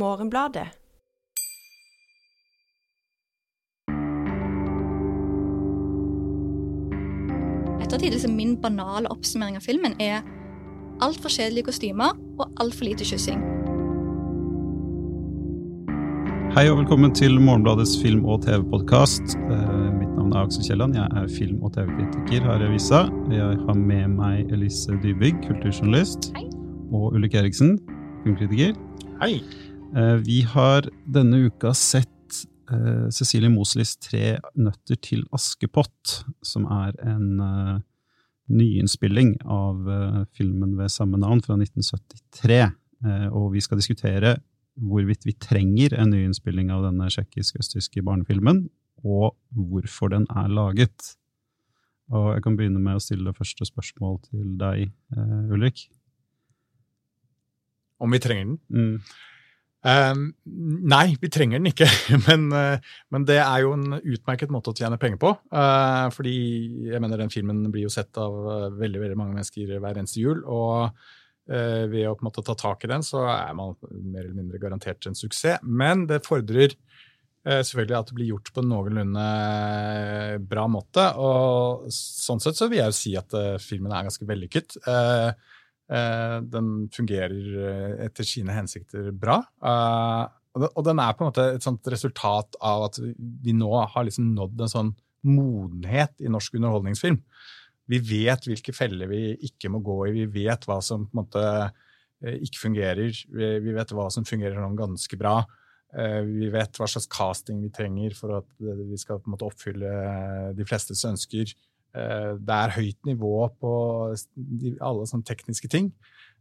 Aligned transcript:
Morgenbladet. 0.00 0.68
Ettertid 7.82 8.12
liksom 8.12 8.36
min 8.36 8.56
banale 8.60 9.08
oppsummering 9.12 9.56
av 9.58 9.64
filmen 9.66 9.96
er 10.00 10.22
altfor 11.04 11.32
kjedelige 11.32 11.68
kostymer 11.70 12.14
og 12.40 12.60
altfor 12.62 12.86
lite 12.88 13.06
kyssing. 13.08 13.40
Hei 16.50 16.64
og 16.66 16.80
velkommen 16.80 17.12
til 17.14 17.36
Morgenbladets 17.38 17.92
film- 18.02 18.24
og 18.26 18.42
TV-podkast. 18.42 19.36
Mitt 19.38 20.12
navn 20.16 20.32
er 20.34 20.40
Aksel 20.42 20.64
Kielland. 20.66 20.96
Jeg 20.98 21.06
er 21.20 21.28
film- 21.38 21.62
og 21.62 21.72
TV-kritiker 21.76 22.46
her 22.48 22.64
i 22.64 22.68
avisa. 22.72 23.04
Jeg 23.30 23.58
har 23.66 23.74
med 23.78 24.16
meg 24.16 24.50
Elise 24.52 24.96
Dybvig, 25.02 25.36
kulturjournalist, 25.46 26.32
Hei. 26.36 26.48
og 26.92 27.14
Ulrik 27.14 27.34
Eriksen, 27.34 27.78
filmkritiker. 28.24 28.74
Hei. 29.22 29.42
Eh, 29.96 30.16
Vi 30.24 30.42
har 30.42 30.86
denne 31.06 31.36
uka 31.46 31.72
sett 31.74 32.44
eh, 32.70 33.08
Cecilie 33.10 33.50
Moslis 33.50 33.96
Tre 33.98 34.38
nøtter 34.54 34.98
til 35.02 35.24
Askepott, 35.34 36.20
som 36.46 36.66
er 36.70 36.94
en 37.02 37.40
eh, 37.42 37.78
nyinnspilling 38.50 39.36
av 39.46 39.86
filmen 40.34 40.72
ved 40.78 40.90
samme 40.90 41.18
navn 41.22 41.42
fra 41.42 41.56
1973. 41.58 42.60
Eh, 43.06 43.26
Og 43.30 43.52
vi 43.54 43.62
skal 43.64 43.80
diskutere 43.80 44.36
hvorvidt 44.80 45.26
vi 45.26 45.34
trenger 45.34 45.94
en 45.98 46.12
nyinnspilling 46.14 46.70
av 46.72 46.86
denne 46.86 47.10
tsjekkisk-østtyske 47.10 48.02
barnefilmen, 48.06 48.68
og 49.04 49.34
hvorfor 49.50 50.12
den 50.14 50.26
er 50.30 50.48
laget. 50.48 51.16
Og 52.10 52.34
jeg 52.34 52.42
kan 52.46 52.56
begynne 52.58 52.80
med 52.82 52.98
å 52.98 53.02
stille 53.02 53.26
det 53.28 53.36
første 53.38 53.66
spørsmål 53.66 54.16
til 54.30 54.54
deg, 54.58 54.88
Ulrik. 55.52 55.84
Om 58.00 58.14
vi 58.16 58.22
trenger 58.22 58.46
den? 58.46 58.58
Mm. 58.72 59.02
Eh, 59.80 60.14
nei, 60.92 61.06
vi 61.20 61.30
trenger 61.32 61.60
den 61.60 61.70
ikke. 61.70 61.88
Men, 62.26 62.50
uh, 62.52 62.98
men 63.12 63.24
det 63.28 63.38
er 63.40 63.62
jo 63.64 63.72
en 63.76 63.96
utmerket 63.98 64.52
måte 64.52 64.72
å 64.72 64.76
tjene 64.76 64.98
penger 65.00 65.20
på. 65.22 65.32
Uh, 65.54 66.10
fordi 66.14 66.34
jeg 66.90 67.00
mener 67.02 67.22
den 67.22 67.32
filmen 67.32 67.64
blir 67.72 67.88
jo 67.88 67.94
sett 67.94 68.18
av 68.20 68.76
veldig 68.76 69.04
veldig 69.06 69.18
mange 69.18 69.38
mennesker 69.38 69.78
hver 69.78 70.02
eneste 70.02 70.22
jul. 70.22 70.44
Og 70.44 70.90
ved 71.50 72.04
å 72.06 72.12
på 72.14 72.22
en 72.22 72.28
måte 72.28 72.44
ta 72.46 72.54
tak 72.54 72.84
i 72.86 72.88
den, 72.92 73.02
så 73.02 73.24
er 73.26 73.54
man 73.58 73.72
mer 73.90 74.20
eller 74.20 74.36
mindre 74.36 74.60
garantert 74.62 75.06
en 75.08 75.16
suksess. 75.18 75.64
Men 75.66 76.04
det 76.06 76.20
fordrer 76.22 76.76
selvfølgelig 77.42 77.96
at 77.96 78.10
det 78.12 78.14
blir 78.14 78.28
gjort 78.28 78.52
på 78.54 78.62
en 78.62 78.68
noenlunde 78.70 79.24
bra 80.46 80.68
måte. 80.70 81.08
Og 81.18 81.88
sånn 81.96 82.44
sett 82.44 82.60
så 82.60 82.68
vil 82.70 82.84
jeg 82.84 82.92
jo 82.92 82.98
si 83.00 83.16
at 83.18 83.34
filmen 83.64 83.90
er 83.90 84.06
ganske 84.06 84.28
vellykket. 84.28 84.78
Eh, 84.78 85.49
den 85.90 86.88
fungerer 86.94 87.32
eh, 87.66 88.04
etter 88.06 88.26
sine 88.26 88.54
hensikter 88.54 89.10
bra. 89.12 89.40
Eh, 89.62 90.26
og 90.70 90.84
den- 90.86 90.98
er 91.02 91.12
på 91.14 91.24
en 91.24 91.30
måte 91.32 91.54
et 91.54 91.62
sånt 91.62 91.82
resultat 91.90 92.54
av 92.60 92.84
at 92.88 92.98
vi 92.98 93.52
nå 93.52 93.70
har 93.88 94.04
liksom 94.04 94.34
nådd 94.34 94.60
en 94.60 94.72
sånn 94.74 94.92
modenhet 95.24 96.14
i 96.20 96.30
norsk 96.32 96.54
underholdningsfilm. 96.58 97.20
Vi 97.90 97.98
vet 97.98 98.46
hvilke 98.46 98.74
feller 98.74 99.08
vi 99.10 99.36
ikke 99.50 99.70
må 99.70 99.80
gå 99.82 99.96
i, 100.08 100.12
vi 100.24 100.44
vet 100.46 100.66
hva 100.66 100.80
som 100.82 101.06
på 101.06 101.16
en 101.16 101.24
måte 101.24 101.44
eh, 102.22 102.36
ikke 102.38 102.62
fungerer. 102.68 103.10
Vi 103.30 103.72
vet 103.74 103.94
hva 103.96 104.10
som 104.12 104.24
fungerer 104.28 104.54
sånn 104.60 104.78
ganske 104.78 105.18
bra. 105.18 105.40
Eh, 105.92 106.20
Vi 106.22 106.50
vet 106.50 106.78
hva 106.78 106.86
slags 106.86 107.08
casting 107.10 107.62
vi 107.62 107.70
trenger 107.74 108.14
for 108.14 108.36
at 108.38 108.46
eh, 108.62 108.84
vi 108.90 108.96
skal 109.00 109.18
på 109.18 109.26
en 109.26 109.34
måte 109.34 109.48
oppfylle 109.48 110.54
de 110.54 110.64
flestes 110.68 111.02
ønsker. 111.04 111.50
Eh, 111.94 112.34
Det 112.38 112.56
er 112.56 112.76
høyt 112.76 113.08
nivå 113.08 113.34
på 113.60 113.72
alle 114.10 115.08
sånne 115.08 115.26
tekniske 115.26 115.70
ting. 115.72 115.90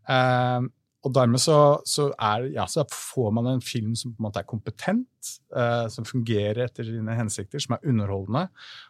Eh, 0.10 0.62
og 1.00 1.14
dermed 1.16 1.40
så, 1.40 1.80
så, 1.88 2.10
er, 2.20 2.50
ja, 2.52 2.66
så 2.68 2.84
får 2.92 3.30
man 3.38 3.48
en 3.48 3.64
film 3.64 3.94
som 3.96 4.12
på 4.12 4.20
en 4.20 4.28
måte 4.28 4.42
er 4.42 4.50
kompetent, 4.50 5.30
eh, 5.56 5.86
som 5.94 6.08
fungerer 6.08 6.66
etter 6.66 6.84
sine 6.88 7.16
hensikter, 7.16 7.62
som 7.64 7.78
er 7.78 7.86
underholdende. 7.88 8.50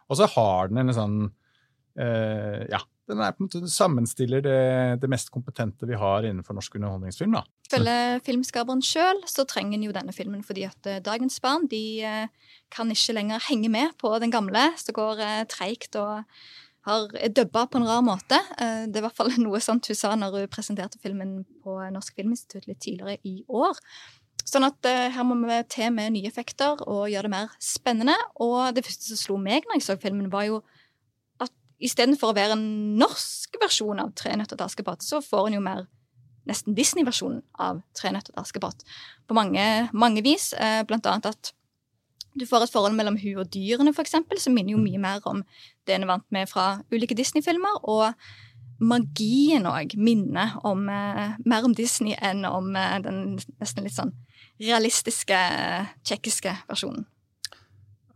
Og 0.09 0.17
så 0.17 0.29
har 0.35 0.71
den 0.71 0.85
en 0.85 0.95
sånn 0.95 1.19
Ja, 1.99 2.79
den 3.09 3.21
er 3.23 3.33
på 3.33 3.43
en 3.43 3.49
måte 3.49 3.71
sammenstiller 3.73 4.43
det, 4.45 4.59
det 5.01 5.09
mest 5.11 5.31
kompetente 5.33 5.87
vi 5.89 5.97
har 5.97 6.25
innenfor 6.27 6.57
norsk 6.57 6.77
underholdningsfilm. 6.77 7.35
da. 7.39 7.43
Ifølge 7.69 8.21
filmskaperen 8.25 8.81
sjøl 8.85 9.21
så 9.29 9.45
trenger 9.49 9.77
en 9.77 9.85
jo 9.85 9.95
denne 9.95 10.13
filmen 10.15 10.45
fordi 10.45 10.65
at 10.69 10.89
eh, 10.89 11.01
dagens 11.05 11.37
barn 11.43 11.67
de 11.69 11.83
eh, 12.05 12.55
kan 12.73 12.89
ikke 12.89 13.13
lenger 13.17 13.45
henge 13.49 13.69
med 13.73 13.93
på 14.01 14.13
den 14.21 14.33
gamle, 14.33 14.71
som 14.81 14.97
går 14.97 15.21
eh, 15.25 15.43
treigt 15.49 15.97
og 15.99 16.23
har 16.87 17.09
dubba 17.35 17.65
på 17.69 17.77
en 17.77 17.85
rar 17.85 18.01
måte. 18.01 18.37
Det 18.57 18.95
er 18.95 19.01
i 19.01 19.03
hvert 19.03 19.17
fall 19.17 19.33
noe 19.43 19.59
sånt 19.61 19.89
hun 19.91 19.97
sa 19.99 20.15
når 20.17 20.39
hun 20.39 20.53
presenterte 20.53 21.01
filmen 21.03 21.43
på 21.61 21.75
Norsk 21.93 22.15
Filminstitutt 22.17 22.69
litt 22.69 22.79
tidligere 22.81 23.19
i 23.27 23.43
år. 23.45 23.77
Sånn 24.47 24.65
at 24.65 24.87
her 24.87 25.27
må 25.27 25.35
vi 25.43 25.59
til 25.69 25.91
med 25.93 26.15
nye 26.15 26.31
effekter 26.31 26.79
og 26.87 27.09
gjøre 27.11 27.27
det 27.27 27.33
mer 27.35 27.51
spennende. 27.61 28.15
Og 28.41 28.71
det 28.73 28.85
første 28.87 29.11
som 29.11 29.19
slo 29.19 29.37
meg 29.43 29.67
når 29.67 29.77
jeg 29.77 29.85
så 29.85 29.97
filmen, 30.01 30.31
var 30.33 30.47
jo 30.47 30.63
istedenfor 31.79 32.31
å 32.31 32.37
være 32.37 32.57
en 32.57 32.65
norsk 32.99 33.55
versjon 33.61 34.01
av 34.03 34.11
Tre 34.17 34.35
nøtter 34.39 34.59
til 34.59 34.67
Askepott, 34.67 35.05
så 35.05 35.21
får 35.23 35.49
en 35.49 35.59
jo 35.59 35.63
mer 35.63 35.85
nesten 36.49 36.75
Disney-versjonen 36.77 37.41
av 37.61 37.81
Tre 37.97 38.11
nøtter 38.15 38.33
til 38.33 38.41
Askepott. 38.41 38.83
På 39.29 39.37
mange, 39.37 39.63
mange 39.93 40.23
vis. 40.25 40.51
Eh, 40.53 40.81
blant 40.87 41.07
annet 41.09 41.31
at 41.31 41.53
du 42.39 42.45
får 42.47 42.65
et 42.65 42.73
forhold 42.73 42.95
mellom 42.95 43.17
hun 43.19 43.41
og 43.41 43.49
dyrene, 43.53 43.93
eksempel, 43.97 44.39
som 44.39 44.53
minner 44.55 44.75
jo 44.75 44.81
mye 44.81 45.01
mer 45.01 45.25
om 45.27 45.41
det 45.87 45.95
en 45.95 46.05
er 46.05 46.11
vant 46.11 46.27
med 46.35 46.49
fra 46.49 46.79
ulike 46.93 47.17
Disney-filmer. 47.17 47.81
Og 47.89 48.13
magien 48.79 49.67
òg 49.67 49.95
minner 49.99 50.55
om, 50.63 50.87
eh, 50.89 51.35
mer 51.45 51.65
om 51.65 51.75
Disney 51.75 52.15
enn 52.15 52.45
om 52.45 52.75
eh, 52.75 52.99
den 53.03 53.39
nesten 53.59 53.83
litt 53.83 53.97
sånn 53.97 54.13
realistiske 54.59 55.39
tsjekkiske 56.03 56.55
versjonen. 56.67 57.05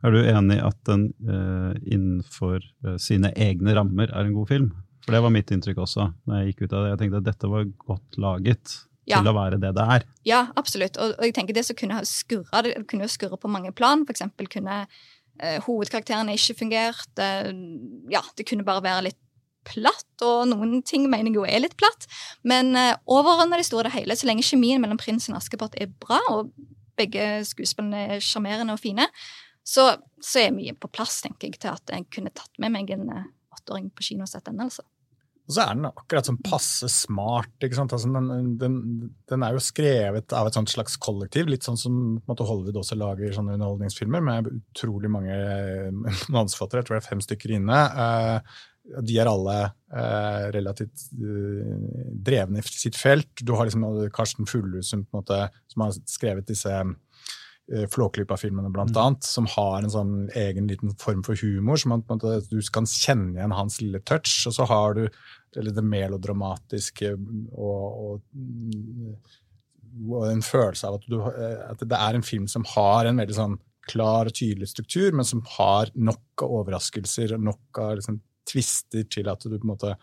Er 0.03 0.11
du 0.11 0.19
enig 0.19 0.59
at 0.59 0.79
den 0.89 1.09
uh, 1.23 1.71
innenfor 1.87 2.57
eh, 2.59 2.97
sine 2.99 3.31
egne 3.39 3.75
rammer 3.77 4.11
er 4.11 4.27
en 4.27 4.35
god 4.35 4.49
film? 4.49 4.71
For 5.03 5.15
det 5.15 5.21
var 5.23 5.31
mitt 5.35 5.51
inntrykk 5.51 5.79
også. 5.83 6.09
når 6.27 6.41
Jeg 6.41 6.51
gikk 6.51 6.65
ut 6.65 6.73
av 6.73 6.83
det. 6.83 6.89
Jeg 6.91 6.99
tenkte 7.01 7.21
at 7.21 7.29
dette 7.29 7.51
var 7.51 7.69
godt 7.87 8.19
laget 8.19 8.75
Ja. 9.07 9.17
til 9.19 9.31
å 9.31 9.35
være 9.35 9.59
det 9.59 9.73
det 9.75 9.83
er. 9.95 10.05
Ja, 10.27 10.45
absolutt. 10.59 10.99
Og, 10.99 11.15
og 11.17 11.25
jeg 11.27 11.35
tenker 11.35 11.55
det 11.55 11.65
som 11.67 11.75
kunne 11.79 11.97
ha 11.97 12.05
skurra, 12.07 12.61
det 12.63 12.75
kunne 12.87 13.07
jo 13.07 13.11
skurre 13.11 13.39
på 13.39 13.51
mange 13.51 13.73
plan. 13.75 14.05
For 14.07 14.15
eksempel 14.15 14.47
kunne 14.51 14.83
uh, 14.87 15.59
hovedkarakterene 15.65 16.35
ikke 16.35 16.55
fungert. 16.61 17.11
Uh, 17.19 17.51
ja, 18.11 18.23
det 18.37 18.47
kunne 18.47 18.67
bare 18.67 18.83
være 18.83 19.09
litt 19.09 19.19
platt, 19.67 20.07
og 20.23 20.47
noen 20.51 20.81
ting 20.83 21.07
mener 21.11 21.31
jeg 21.31 21.39
jo 21.39 21.47
er 21.47 21.63
litt 21.63 21.75
platt. 21.79 22.07
Men 22.43 22.75
uh, 22.75 22.95
overordnet 23.11 23.59
det 23.63 23.67
store 23.67 23.91
og 23.91 23.95
hele, 23.95 24.15
så 24.19 24.27
lenge 24.27 24.43
kjemien 24.47 24.83
mellom 24.83 24.99
prinsen 24.99 25.35
og 25.35 25.39
Askepott 25.39 25.75
er 25.79 25.91
bra, 26.03 26.19
og 26.31 26.51
begge 26.99 27.41
skuespillene 27.47 28.05
er 28.15 28.23
sjarmerende 28.23 28.75
og 28.75 28.81
fine, 28.83 29.07
så, 29.63 29.93
så 30.19 30.41
er 30.43 30.55
mye 30.55 30.75
på 30.75 30.91
plass, 30.91 31.21
tenker 31.23 31.47
jeg, 31.47 31.61
til 31.63 31.71
at 31.71 31.93
jeg 31.95 32.09
kunne 32.11 32.33
tatt 32.35 32.59
med 32.61 32.73
meg 32.75 32.91
en 32.93 33.07
eh, 33.13 33.29
åtteåring 33.55 33.91
på 33.95 34.09
kino 34.09 34.27
og 34.27 34.31
sett 34.31 34.45
den, 34.49 34.59
altså. 34.63 34.83
Og 35.43 35.55
så 35.57 35.63
er 35.65 35.75
den 35.75 35.87
akkurat 35.89 36.27
sånn 36.27 36.39
passe 36.43 36.87
smart. 36.91 37.51
ikke 37.59 37.75
sant? 37.75 37.91
Altså, 37.95 38.07
den, 38.15 38.53
den, 38.59 38.75
den 39.27 39.43
er 39.43 39.55
jo 39.55 39.63
skrevet 39.63 40.35
av 40.35 40.47
et 40.47 40.59
slags 40.71 40.95
kollektiv, 41.03 41.49
litt 41.51 41.67
sånn 41.67 41.79
som 41.79 41.97
måte, 42.29 42.45
Hollywood 42.47 42.79
også 42.79 42.95
lager 42.99 43.35
sånne 43.35 43.57
underholdningsfilmer, 43.57 44.23
med 44.23 44.47
utrolig 44.53 45.11
mange 45.11 45.35
eh, 45.35 45.89
manusforfattere. 46.33 46.83
Jeg 46.83 46.87
tror 46.87 46.97
det 46.97 47.01
er 47.01 47.09
fem 47.09 47.23
stykker 47.25 47.55
inne. 47.57 47.81
Uh, 47.97 48.61
de 49.03 49.19
er 49.19 49.31
alle 49.31 49.57
uh, 49.67 50.45
relativt 50.55 51.09
uh, 51.19 51.75
drevne 52.23 52.63
i 52.63 52.71
sitt 52.71 52.99
felt. 52.99 53.43
Du 53.43 53.55
har 53.57 53.67
liksom 53.67 53.83
Karsten 54.15 54.47
Fuglhus 54.47 54.93
som, 54.95 55.03
som 55.11 55.85
har 55.85 55.99
skrevet 56.07 56.47
disse 56.47 56.71
Flåklypa-filmene, 57.71 58.69
blant 58.75 58.97
annet, 58.99 59.23
som 59.23 59.45
har 59.47 59.77
en 59.79 59.93
sånn 59.93 60.15
egen 60.35 60.67
liten 60.67 60.91
form 60.99 61.21
for 61.23 61.39
humor. 61.39 61.79
som 61.79 61.93
man, 61.93 62.03
på 62.03 62.13
en 62.13 62.19
måte, 62.19 62.49
Du 62.51 62.59
kan 62.73 62.85
kjenne 62.89 63.37
igjen 63.37 63.55
hans 63.55 63.79
lille 63.81 64.01
touch. 64.03 64.43
Og 64.47 64.57
så 64.57 64.67
har 64.67 64.97
du 64.97 65.07
eller 65.55 65.71
det 65.71 65.83
melodramatiske 65.85 67.13
og, 67.13 67.83
og, 68.03 68.21
og 70.09 70.25
en 70.27 70.41
følelse 70.41 70.89
av 70.89 70.97
at, 70.97 71.07
du, 71.07 71.19
at 71.21 71.83
det 71.85 71.99
er 71.99 72.17
en 72.17 72.25
film 72.25 72.47
som 72.51 72.65
har 72.73 73.05
en 73.05 73.21
veldig 73.21 73.37
sånn 73.37 73.57
klar 73.89 74.29
og 74.29 74.35
tydelig 74.35 74.71
struktur, 74.71 75.11
men 75.15 75.27
som 75.27 75.43
har 75.57 75.91
nok 75.93 76.45
av 76.45 76.53
overraskelser 76.59 77.35
og 77.35 77.43
nok 77.49 77.81
av 77.83 77.97
liksom, 77.99 78.21
tvister 78.49 79.07
til 79.11 79.29
at 79.31 79.43
du 79.43 79.57
på 79.57 79.61
en 79.61 79.73
måte 79.73 79.95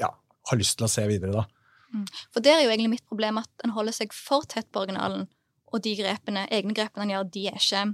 ja, 0.00 0.10
har 0.50 0.60
lyst 0.60 0.78
til 0.80 0.88
å 0.88 0.92
se 0.92 1.04
videre. 1.10 1.42
da. 1.42 2.04
For 2.34 2.44
der 2.44 2.58
er 2.58 2.66
jo 2.66 2.72
egentlig 2.72 2.96
mitt 2.96 3.08
problem 3.08 3.38
at 3.42 3.66
en 3.66 3.74
holder 3.76 3.94
seg 3.96 4.16
for 4.16 4.46
tett 4.50 4.70
på 4.72 4.82
originalen, 4.82 5.28
og 5.74 5.82
de 5.84 5.96
grepene, 5.98 6.46
egne 6.54 6.76
grepene 6.76 7.04
han 7.04 7.12
gjør, 7.16 7.30
de 7.34 7.46
er 7.50 7.60
ikke 7.60 7.84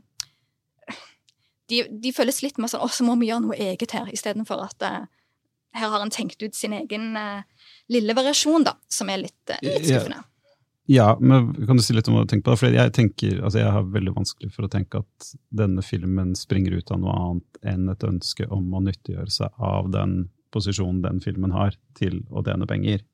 De, 1.71 1.85
de 2.03 2.11
føles 2.11 2.41
litt 2.43 2.57
mer 2.59 2.67
sånn 2.67 2.83
'Å, 2.83 2.89
så 2.91 3.05
må 3.07 3.15
vi 3.21 3.29
gjøre 3.29 3.45
noe 3.45 3.57
eget 3.57 3.93
her', 3.95 4.09
istedenfor 4.11 4.59
at 4.65 4.83
uh, 4.83 5.05
her 5.79 5.93
har 5.93 6.03
han 6.03 6.11
tenkt 6.11 6.43
ut 6.43 6.57
sin 6.59 6.73
egen 6.75 7.15
uh, 7.15 7.45
lille 7.87 8.17
variasjon, 8.19 8.65
da, 8.67 8.73
som 8.91 9.09
er 9.13 9.23
litt, 9.23 9.39
uh, 9.53 9.61
litt 9.63 9.87
Ja. 9.87 10.01
skuffende. 10.01 10.25
Ja, 10.91 11.17
men 11.21 11.53
kan 11.69 11.79
du 11.79 11.83
si 11.87 11.95
litt 11.95 12.09
om 12.11 12.17
hva 12.17 12.25
du 12.25 12.33
tenker 12.33 12.49
på 12.49 12.57
det? 12.57 12.59
For 12.59 12.75
jeg 12.75 12.93
tenker, 12.97 13.37
altså 13.45 13.61
jeg 13.61 13.71
har 13.71 13.85
veldig 13.87 14.17
vanskelig 14.17 14.51
for 14.51 14.67
å 14.67 14.71
tenke 14.73 15.05
at 15.05 15.29
denne 15.55 15.85
filmen 15.87 16.33
springer 16.35 16.75
ut 16.75 16.91
av 16.91 16.99
noe 16.99 17.15
annet 17.15 17.61
enn 17.63 17.85
et 17.93 18.03
ønske 18.09 18.49
om 18.51 18.75
å 18.75 18.81
nyttiggjøre 18.83 19.31
seg 19.31 19.63
av 19.63 19.93
den 19.95 20.25
posisjonen 20.51 21.05
den 21.05 21.23
filmen 21.23 21.55
har, 21.55 21.79
til 21.95 22.25
å 22.35 22.43
tjene 22.43 22.67
penger. 22.67 23.05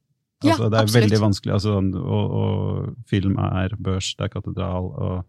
Ja, 0.44 0.52
Altså, 0.52 0.68
det 0.68 0.76
er 0.76 0.82
absolutt. 0.84 1.02
veldig 1.06 1.20
vanskelig, 1.22 1.52
altså, 1.54 1.78
og, 1.80 2.34
og 2.40 3.08
film 3.08 3.38
er 3.40 3.72
børs, 3.80 4.12
det 4.18 4.26
er 4.26 4.34
katedral, 4.34 4.90
og 4.92 5.24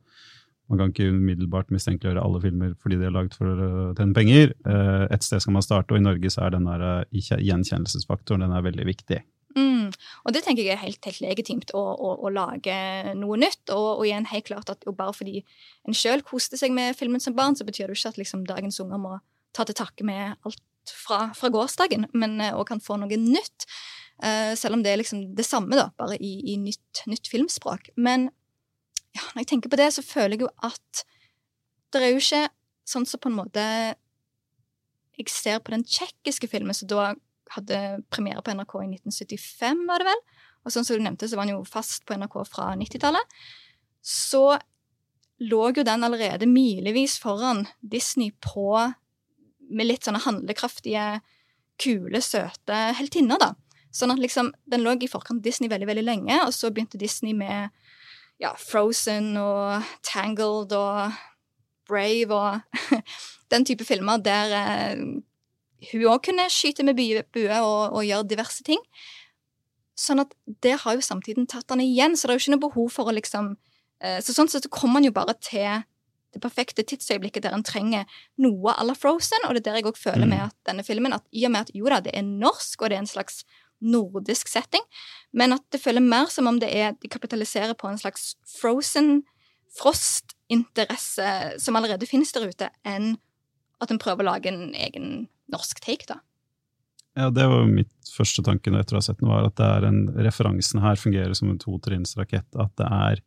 man 0.68 0.81
kan 0.81 0.92
ikke 0.92 1.13
umiddelbart 1.15 1.71
mistenkeliggjøre 1.71 2.24
alle 2.24 2.42
filmer 2.44 2.74
fordi 2.81 2.98
de 3.00 3.07
er 3.07 3.15
laget 3.15 3.38
for 3.39 3.48
å 3.48 3.69
tjene 3.95 4.18
penger. 4.18 4.51
Eh, 4.68 5.06
Et 5.15 5.24
sted 5.24 5.39
skal 5.39 5.56
man 5.56 5.63
starte, 5.63 5.95
og 5.95 6.01
i 6.01 6.04
Norge 6.04 6.31
så 6.33 6.44
er 6.44 6.57
den 6.57 6.68
der 6.68 6.83
eh, 6.89 7.31
gjenkjennelsesfaktoren 7.39 8.44
den 8.44 8.56
er 8.57 8.65
veldig 8.65 8.88
viktig. 8.89 9.21
Mm. 9.57 9.88
Og 10.27 10.36
det 10.36 10.44
tenker 10.44 10.65
jeg 10.68 10.75
er 10.75 10.83
helt, 10.83 11.00
helt 11.07 11.24
legitimt 11.24 11.71
å, 11.74 11.80
å, 11.80 12.12
å 12.27 12.31
lage 12.33 12.75
noe 13.18 13.39
nytt. 13.39 13.63
Og, 13.71 13.88
og 14.01 14.06
igjen 14.06 14.27
helt 14.30 14.50
klart 14.50 14.69
at 14.74 14.83
bare 14.92 15.15
fordi 15.15 15.39
en 15.88 15.95
sjøl 15.98 16.21
koste 16.27 16.60
seg 16.60 16.75
med 16.75 16.98
filmen 17.00 17.24
som 17.24 17.36
barn, 17.38 17.56
så 17.56 17.65
betyr 17.68 17.88
det 17.88 17.95
jo 17.95 18.01
ikke 18.01 18.13
at 18.13 18.21
liksom, 18.21 18.44
dagens 18.50 18.81
unger 18.83 19.01
må 19.01 19.18
ta 19.56 19.65
til 19.65 19.77
takke 19.80 20.06
med 20.06 20.36
alt 20.45 20.92
fra, 20.92 21.30
fra 21.36 21.50
gårsdagen, 21.51 22.10
men, 22.15 22.38
òg 22.51 22.68
kan 22.69 22.83
få 22.83 23.00
noe 23.00 23.18
nytt. 23.19 23.65
Eh, 24.24 24.54
selv 24.58 24.78
om 24.78 24.84
det 24.84 24.94
er 24.94 25.02
liksom 25.02 25.36
det 25.38 25.46
samme, 25.46 25.78
da, 25.78 25.92
bare 26.00 26.18
i, 26.18 26.54
i 26.54 26.58
nytt, 26.62 27.04
nytt 27.10 27.30
filmspråk. 27.30 27.92
Men 27.96 28.30
ja, 29.14 29.24
når 29.34 29.44
jeg 29.44 29.52
tenker 29.54 29.74
på 29.74 29.80
det, 29.80 29.92
så 29.94 30.06
føler 30.06 30.38
jeg 30.38 30.48
jo 30.48 30.52
at 30.66 31.06
det 31.94 32.04
er 32.04 32.12
jo 32.12 32.22
ikke 32.22 32.44
sånn 32.88 33.08
som 33.08 33.22
på 33.22 33.30
en 33.31 33.38
måte 33.38 33.64
jeg 35.18 35.31
ser 35.34 35.62
på 35.66 35.74
den 35.74 35.86
tsjekkiske 35.88 36.50
filmen 36.52 36.75
som 36.78 36.90
da 36.92 37.12
hadde 37.56 37.78
premiere 38.14 38.44
på 38.44 38.54
NRK 38.54 38.74
i 38.84 38.90
1975, 38.98 39.86
var 39.90 40.04
det 40.04 40.10
vel. 40.10 40.24
Og 40.66 40.74
sånn 40.74 40.86
som 40.86 40.98
du 40.98 41.06
nevnte, 41.06 41.30
så 41.30 41.40
var 41.40 41.48
den 41.48 41.56
jo 41.56 41.63
fast 41.68 42.04
på 42.06 42.18
NRK 42.20 42.36
fra 42.50 42.68
90-tallet. 42.78 43.38
Så 44.04 44.44
lå 45.42 45.62
jo 45.78 45.86
den 45.86 46.06
allerede 46.06 46.50
milevis 46.50 47.18
foran 47.22 47.66
Disney 47.81 48.34
på 48.44 48.74
med 49.68 49.88
litt 49.88 50.08
sånne 50.08 50.22
handlekraftige, 50.24 51.20
kule, 51.81 52.22
søte 52.24 52.78
heltinner, 52.98 53.42
da. 53.42 53.52
Sånn 53.98 54.14
at 54.14 54.22
liksom, 54.22 54.52
den 54.70 54.84
lå 54.86 54.94
i 55.02 55.10
forkant 55.10 55.40
av 55.42 55.46
Disney 55.48 55.72
veldig, 55.72 55.88
veldig 55.90 56.06
lenge, 56.06 56.38
og 56.46 56.54
så 56.54 56.70
begynte 56.74 57.00
Disney 57.02 57.34
med 57.34 57.72
ja, 58.38 58.52
Frozen 58.62 59.32
og 59.42 59.88
Tangled 60.06 60.76
og 60.78 61.18
Brave 61.90 62.36
og 62.36 63.02
den 63.54 63.66
type 63.66 63.88
filmer 63.88 64.22
der 64.22 64.54
eh, 64.54 65.02
hun 65.92 66.08
òg 66.10 66.24
kunne 66.26 66.46
skyte 66.50 66.86
med 66.86 66.98
bue, 66.98 67.58
og, 67.62 67.94
og 67.94 68.06
gjøre 68.06 68.28
diverse 68.30 68.64
ting. 68.66 68.82
Sånn 69.98 70.22
at 70.22 70.34
det 70.62 70.76
har 70.84 70.98
jo 70.98 71.06
samtiden 71.06 71.48
tatt 71.50 71.70
han 71.74 71.82
igjen, 71.82 72.14
så 72.18 72.28
det 72.28 72.36
er 72.36 72.38
jo 72.40 72.44
ikke 72.46 72.56
noe 72.56 72.66
behov 72.68 72.90
for 72.94 73.10
å 73.10 73.14
liksom 73.18 73.56
eh, 74.02 74.20
Så 74.22 74.36
sånn 74.36 74.50
sett 74.52 74.68
så 74.68 74.74
kommer 74.74 75.00
man 75.00 75.08
jo 75.08 75.14
bare 75.16 75.34
til 75.42 75.86
det 76.36 76.42
perfekte 76.44 76.84
tidsøyeblikket 76.86 77.46
der 77.48 77.56
en 77.56 77.66
trenger 77.66 78.04
noe 78.44 78.74
à 78.78 78.84
la 78.86 78.94
Frozen, 78.98 79.46
og 79.48 79.56
det 79.56 79.64
er 79.64 79.70
der 79.72 79.80
jeg 79.80 79.88
òg 79.90 79.98
føler 79.98 80.26
Mm. 80.28 80.34
med 80.36 80.42
at 80.50 80.56
denne 80.70 80.84
filmen 80.86 81.14
at 81.16 81.24
i 81.32 81.46
og 81.48 81.54
med 81.56 81.62
at 81.66 81.72
jo 81.74 81.88
da, 81.90 82.02
det 82.04 82.14
er 82.14 82.26
norsk, 82.28 82.82
og 82.82 82.90
det 82.92 82.98
er 82.98 83.06
en 83.06 83.10
slags 83.10 83.40
nordisk 83.83 84.50
setting, 84.50 84.83
men 85.38 85.53
at 85.56 85.63
det 85.74 85.81
føler 85.83 86.03
mer 86.03 86.31
som 86.33 86.50
om 86.50 86.59
det 86.62 86.69
er 86.74 86.95
de 86.97 87.12
kapitaliserer 87.12 87.77
på 87.77 87.89
en 87.89 88.00
slags 88.01 88.35
Frozen 88.57 89.21
Frost-interesse 89.77 91.59
som 91.62 91.75
allerede 91.77 92.07
finnes 92.09 92.31
der 92.33 92.47
ute, 92.50 92.69
enn 92.88 93.18
at 93.83 93.91
en 93.94 94.00
prøver 94.01 94.25
å 94.25 94.31
lage 94.31 94.50
en 94.50 94.71
egen 94.74 95.27
norsk 95.53 95.83
take, 95.83 96.07
da. 96.09 96.21
Ja, 97.18 97.31
det 97.33 97.47
var 97.50 97.65
mitt 97.69 98.12
første 98.13 98.44
tanke 98.45 98.71
etter 98.77 98.95
å 98.95 99.00
ha 99.00 99.06
sett 99.06 99.21
den, 99.21 99.29
var 99.29 99.47
at 99.47 99.57
det 99.57 99.65
er 99.65 99.88
en, 99.88 100.03
referansen 100.21 100.83
her 100.83 101.00
fungerer 101.01 101.33
som 101.38 101.50
en 101.50 101.59
totrinnsrakett. 101.62 102.50
At 102.62 102.75
det 102.77 102.89
er 102.94 103.21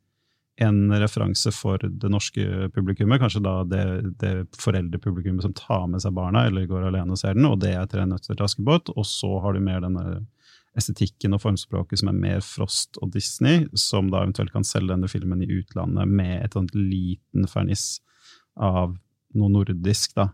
en 0.62 0.92
referanse 1.00 1.50
for 1.56 1.80
det 1.82 2.10
norske 2.12 2.68
publikummet, 2.74 3.18
kanskje 3.22 3.42
da 3.42 3.54
det, 3.66 3.84
det 4.20 4.32
foreldrepublikummet 4.60 5.46
som 5.46 5.54
tar 5.56 5.88
med 5.90 6.04
seg 6.04 6.14
barna 6.14 6.44
eller 6.46 6.68
går 6.70 6.90
alene 6.90 7.16
og 7.16 7.18
ser 7.18 7.34
den, 7.38 7.48
og 7.48 7.58
det 7.64 7.72
er 7.74 7.88
Tre 7.90 8.04
nøtter 8.06 8.36
til 8.36 8.46
Askepott. 8.46 8.92
Og 8.94 9.08
så 9.08 9.32
har 9.42 9.56
du 9.56 9.64
mer 9.64 9.82
denne 9.82 10.20
estetikken 10.78 11.34
og 11.34 11.42
formspråket 11.42 12.00
som 12.00 12.10
er 12.12 12.18
mer 12.18 12.42
Frost 12.44 12.98
og 13.02 13.12
Disney, 13.14 13.66
som 13.74 14.10
da 14.12 14.22
eventuelt 14.22 14.52
kan 14.54 14.66
selge 14.66 14.92
denne 14.92 15.10
filmen 15.10 15.42
i 15.42 15.50
utlandet 15.60 16.08
med 16.08 16.36
et 16.44 16.54
sånt 16.56 16.74
liten 16.76 17.48
ferniss 17.50 17.98
av 18.54 18.94
noe 19.38 19.52
nordisk, 19.52 20.14
da, 20.18 20.28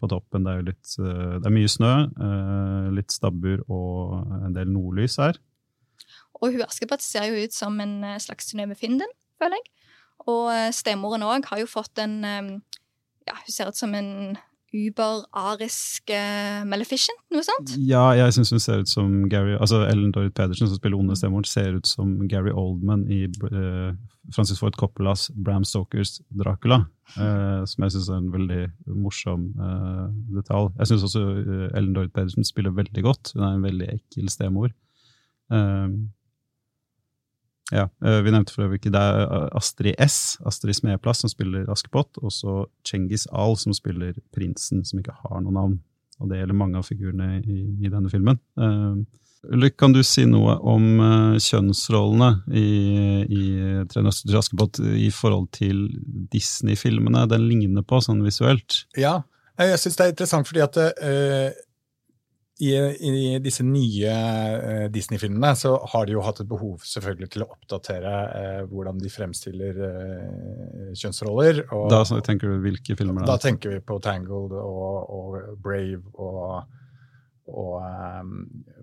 på 0.00 0.10
toppen. 0.10 0.46
Det 0.46 0.52
er 0.52 0.60
jo 0.60 0.66
litt 0.70 0.96
eh, 1.02 1.36
Det 1.40 1.48
er 1.48 1.56
mye 1.56 1.70
snø, 1.70 1.92
eh, 2.26 2.88
litt 2.98 3.14
stabbur 3.14 3.62
og 3.66 4.34
en 4.42 4.56
del 4.56 4.70
nordlys 4.72 5.18
her. 5.22 5.38
Og 6.36 6.52
hun 6.52 6.66
Askepott 6.66 7.04
ser 7.04 7.30
jo 7.30 7.46
ut 7.46 7.54
som 7.56 7.78
en 7.82 7.98
eh, 8.04 8.20
slags 8.22 8.50
Synnøve 8.50 8.76
Finden, 8.78 9.10
føler 9.40 9.60
jeg. 9.60 9.72
Og 10.26 10.48
stemoren 10.74 11.22
òg 11.22 11.46
har 11.52 11.60
jo 11.60 11.68
fått 11.70 12.00
en 12.02 12.16
Ja, 12.24 13.34
hun 13.36 13.52
ser 13.52 13.68
ut 13.68 13.78
som 13.78 13.92
en 13.94 14.38
uber-arisk 14.76 16.12
uh, 16.12 16.64
Maleficent, 16.68 17.22
noe 17.34 17.44
sånt. 17.46 17.76
Ja, 17.80 18.10
jeg 18.18 18.36
syns 18.36 18.52
hun 18.54 18.62
ser 18.62 18.84
ut 18.84 18.90
som 18.90 19.14
Gary 19.32 19.56
Altså 19.56 19.84
Ellen 19.88 20.12
Dorrit 20.14 20.36
Pedersen, 20.36 20.68
som 20.68 20.78
spiller 20.78 21.00
onde 21.00 21.16
stemoren, 21.18 21.48
ser 21.48 21.78
ut 21.78 21.88
som 21.88 22.12
Gary 22.30 22.52
Oldman 22.52 23.06
i 23.12 23.24
uh, 23.48 23.94
Francis 24.34 24.60
Ford 24.60 24.76
Coppolas 24.78 25.28
Bram 25.34 25.64
Stokers 25.64 26.20
Dracula. 26.30 26.82
Uh, 27.14 27.62
som 27.68 27.86
jeg 27.86 27.94
syns 27.94 28.10
er 28.10 28.20
en 28.20 28.32
veldig 28.34 28.62
morsom 28.98 29.48
uh, 29.60 30.08
detalj. 30.34 30.72
Jeg 30.80 30.90
syns 30.90 31.06
også 31.06 31.22
eh, 31.22 31.68
Ellen 31.78 31.94
Dorrit 31.94 32.14
Pedersen 32.14 32.46
spiller 32.46 32.74
veldig 32.74 33.04
godt. 33.06 33.32
Hun 33.36 33.46
er 33.46 33.54
en 33.54 33.66
veldig 33.66 33.88
ekkel 33.94 34.30
stemor. 34.32 34.72
Eh, 35.52 35.88
ja, 37.74 37.88
eh, 38.04 38.20
Vi 38.22 38.30
nevnte 38.30 38.54
for 38.54 38.66
øvrig 38.66 38.78
ikke 38.80 38.94
det 38.94 39.02
er 39.02 39.50
Astrid 39.56 39.98
S, 40.02 40.38
Astrid 40.46 40.78
Smeplass, 40.78 41.24
som 41.24 41.32
spiller 41.32 41.66
Askepott, 41.72 42.18
og 42.22 42.32
så 42.34 42.64
Cengiz 42.86 43.26
Al, 43.32 43.56
som 43.58 43.74
spiller 43.74 44.14
prinsen, 44.34 44.84
som 44.86 45.02
ikke 45.02 45.16
har 45.24 45.42
noe 45.42 45.54
navn. 45.54 45.78
Og 46.20 46.30
det 46.30 46.40
gjelder 46.40 46.56
mange 46.56 46.78
av 46.78 46.86
figurene 46.86 47.42
i, 47.42 47.62
i 47.84 47.92
denne 47.92 48.08
filmen. 48.12 48.38
Uh, 48.56 49.02
Ulrik, 49.52 49.76
kan 49.78 49.92
du 49.92 50.00
si 50.06 50.24
noe 50.26 50.56
om 50.66 50.86
uh, 51.02 51.36
kjønnsrollene 51.42 52.30
i, 52.56 52.68
i 53.28 53.42
Tre 53.90 54.02
nøster 54.02 54.30
til 54.30 54.38
Askepott 54.40 54.80
i 54.80 55.10
forhold 55.14 55.50
til 55.54 55.84
Disney-filmene 56.32 57.26
den 57.30 57.46
ligner 57.50 57.84
på, 57.86 58.00
sånn 58.02 58.24
visuelt? 58.26 58.84
Ja, 58.98 59.20
eh, 59.58 59.74
jeg 59.74 59.82
syns 59.82 59.98
det 59.98 60.06
er 60.06 60.14
interessant 60.14 60.48
fordi 60.48 60.64
at 60.64 60.80
eh, 60.82 61.50
i, 62.58 62.70
i 62.72 63.38
disse 63.44 63.64
nye 63.66 64.12
eh, 64.12 64.86
Disney-filmene 64.92 65.50
så 65.60 65.74
har 65.92 66.06
de 66.08 66.14
jo 66.14 66.22
hatt 66.24 66.40
et 66.40 66.48
behov 66.48 66.78
selvfølgelig 66.88 67.28
til 67.34 67.44
å 67.44 67.48
oppdatere 67.52 68.12
eh, 68.38 68.62
hvordan 68.70 69.02
de 69.02 69.10
fremstiller 69.12 69.80
eh, 69.90 70.94
kjønnsroller. 70.96 71.66
Og, 71.76 71.90
Da 71.92 72.00
tenker 72.24 72.54
du 72.54 72.64
hvilke 72.64 72.96
filmer 72.96 73.26
Da, 73.26 73.34
da 73.34 73.36
er? 73.36 73.44
tenker 73.44 73.76
vi 73.76 73.82
på 73.84 73.98
Tangled 74.00 74.56
og, 74.56 74.96
og 75.18 75.36
Brave 75.60 76.00
og, 76.14 76.72
og 77.46 77.78
ehm, 77.84 78.32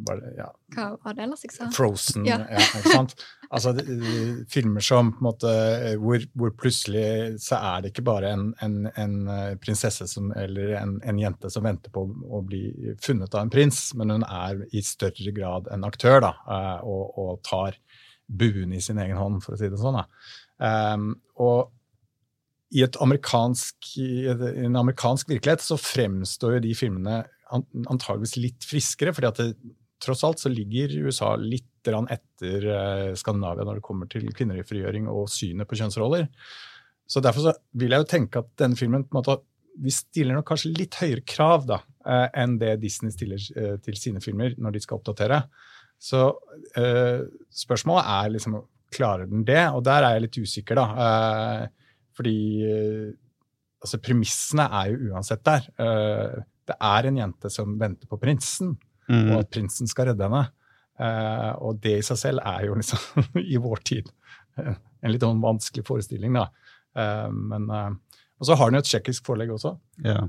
bare, 0.07 0.29
ja, 0.37 0.47
Hva 0.75 0.85
var 1.03 1.15
det 1.17 1.25
ellers 1.25 1.43
jeg 1.43 1.53
sa? 1.55 1.67
Frozen. 1.75 2.23
Ja. 2.27 2.39
Ja. 2.47 2.63
ikke 2.79 2.93
sant? 2.93 3.15
Altså, 3.53 3.73
de, 3.77 3.97
de, 3.99 4.21
filmer 4.49 4.83
som 4.83 5.11
på 5.13 5.21
en 5.21 5.27
måte, 5.27 5.51
eh, 5.51 5.97
hvor, 6.01 6.23
hvor 6.39 6.53
plutselig 6.57 7.41
så 7.43 7.59
er 7.59 7.83
det 7.83 7.91
ikke 7.91 8.05
bare 8.07 8.31
en, 8.33 8.47
en, 8.65 8.87
en 8.89 9.17
eh, 9.29 9.51
prinsesse 9.61 10.07
som, 10.09 10.31
eller 10.39 10.77
en, 10.79 10.95
en 11.05 11.19
jente 11.21 11.51
som 11.53 11.67
venter 11.67 11.93
på 11.93 12.05
å 12.07 12.41
bli 12.47 12.95
funnet 13.03 13.35
av 13.35 13.43
en 13.43 13.53
prins, 13.53 13.83
men 13.99 14.15
hun 14.15 14.25
er 14.25 14.63
i 14.71 14.81
større 14.85 15.35
grad 15.35 15.69
en 15.73 15.85
aktør 15.87 16.23
da, 16.23 16.33
eh, 16.47 16.79
og, 16.87 17.19
og 17.19 17.43
tar 17.45 17.77
buen 18.25 18.73
i 18.73 18.81
sin 18.81 19.01
egen 19.03 19.19
hånd, 19.19 19.43
for 19.43 19.53
å 19.53 19.59
si 19.59 19.69
det 19.69 19.81
sånn. 19.81 19.99
Um, 20.63 21.09
og 21.43 21.73
i, 22.73 22.81
amerikansk, 23.05 23.91
i 24.01 24.25
en 24.65 24.77
amerikansk 24.79 25.29
virkelighet 25.29 25.61
så 25.61 25.77
fremstår 25.77 26.57
jo 26.57 26.63
de 26.63 26.73
filmene 26.77 27.19
antageligvis 27.53 28.37
litt 28.41 28.65
friskere, 28.67 29.13
fordi 29.15 29.29
at 29.29 29.41
det, 29.41 29.73
tross 30.03 30.23
alt 30.27 30.41
så 30.41 30.51
ligger 30.51 30.93
USA 31.05 31.33
litt 31.39 31.69
etter 31.83 32.63
eh, 32.71 33.09
Skandinavia 33.19 33.65
når 33.67 33.79
det 33.79 33.83
kommer 33.83 34.07
til 34.07 34.29
kvinnefrigjøring 34.31 35.09
og 35.11 35.25
synet 35.31 35.67
på 35.67 35.75
kjønnsroller. 35.75 36.29
Så 37.11 37.19
derfor 37.19 37.49
så 37.49 37.53
vil 37.75 37.91
jeg 37.91 38.05
jo 38.05 38.07
tenke 38.07 38.39
at 38.39 38.53
denne 38.61 38.79
filmen 38.79 39.03
på 39.03 39.11
en 39.11 39.19
måte, 39.19 39.41
vi 39.83 39.91
stiller 39.91 40.37
nok 40.37 40.47
kanskje 40.47 40.71
litt 40.77 40.95
høyere 41.01 41.25
krav 41.27 41.65
da, 41.67 41.81
eh, 42.07 42.27
enn 42.39 42.55
det 42.61 42.77
Disney 42.79 43.11
stiller 43.11 43.41
eh, 43.59 43.75
til 43.83 43.99
sine 43.99 44.23
filmer 44.23 44.55
når 44.55 44.77
de 44.77 44.83
skal 44.85 45.01
oppdatere. 45.01 45.41
Så 46.03 46.21
spørsmålet 47.55 48.07
er 48.11 48.31
liksom 48.33 48.57
klarer 48.93 49.27
den 49.27 49.45
det, 49.47 49.61
og 49.71 49.83
der 49.87 50.03
er 50.03 50.15
jeg 50.15 50.23
litt 50.25 50.39
usikker, 50.43 50.75
da. 50.75 51.67
Fordi 52.17 52.33
altså, 53.79 53.99
premissene 54.03 54.65
er 54.81 54.89
jo 54.91 55.13
uansett 55.13 55.45
der. 55.47 55.69
Det 56.69 56.75
er 56.79 57.07
en 57.09 57.17
jente 57.19 57.49
som 57.51 57.77
venter 57.79 58.07
på 58.07 58.19
prinsen, 58.21 58.77
Mm. 59.09 59.33
og 59.33 59.39
at 59.41 59.49
prinsen 59.51 59.87
skal 59.91 60.05
redde 60.07 60.23
henne. 60.23 60.45
Uh, 60.95 61.51
og 61.59 61.81
det 61.83 61.97
i 61.99 62.03
seg 62.07 62.17
selv 62.21 62.39
er 62.47 62.67
jo 62.69 62.75
liksom 62.79 63.25
i 63.53 63.57
vår 63.59 63.81
tid 63.83 64.07
eh, 64.61 64.75
en 65.03 65.11
litt 65.11 65.25
sånn 65.25 65.41
vanskelig 65.43 65.83
forestilling, 65.87 66.37
da. 66.37 66.45
Uh, 66.95 67.27
men, 67.33 67.65
og 68.39 68.47
så 68.47 68.55
har 68.55 68.69
den 68.71 68.77
jo 68.79 68.83
et 68.85 68.87
tsjekkisk 68.87 69.25
forelegg 69.27 69.51
også. 69.57 69.73
Ja. 70.05 70.21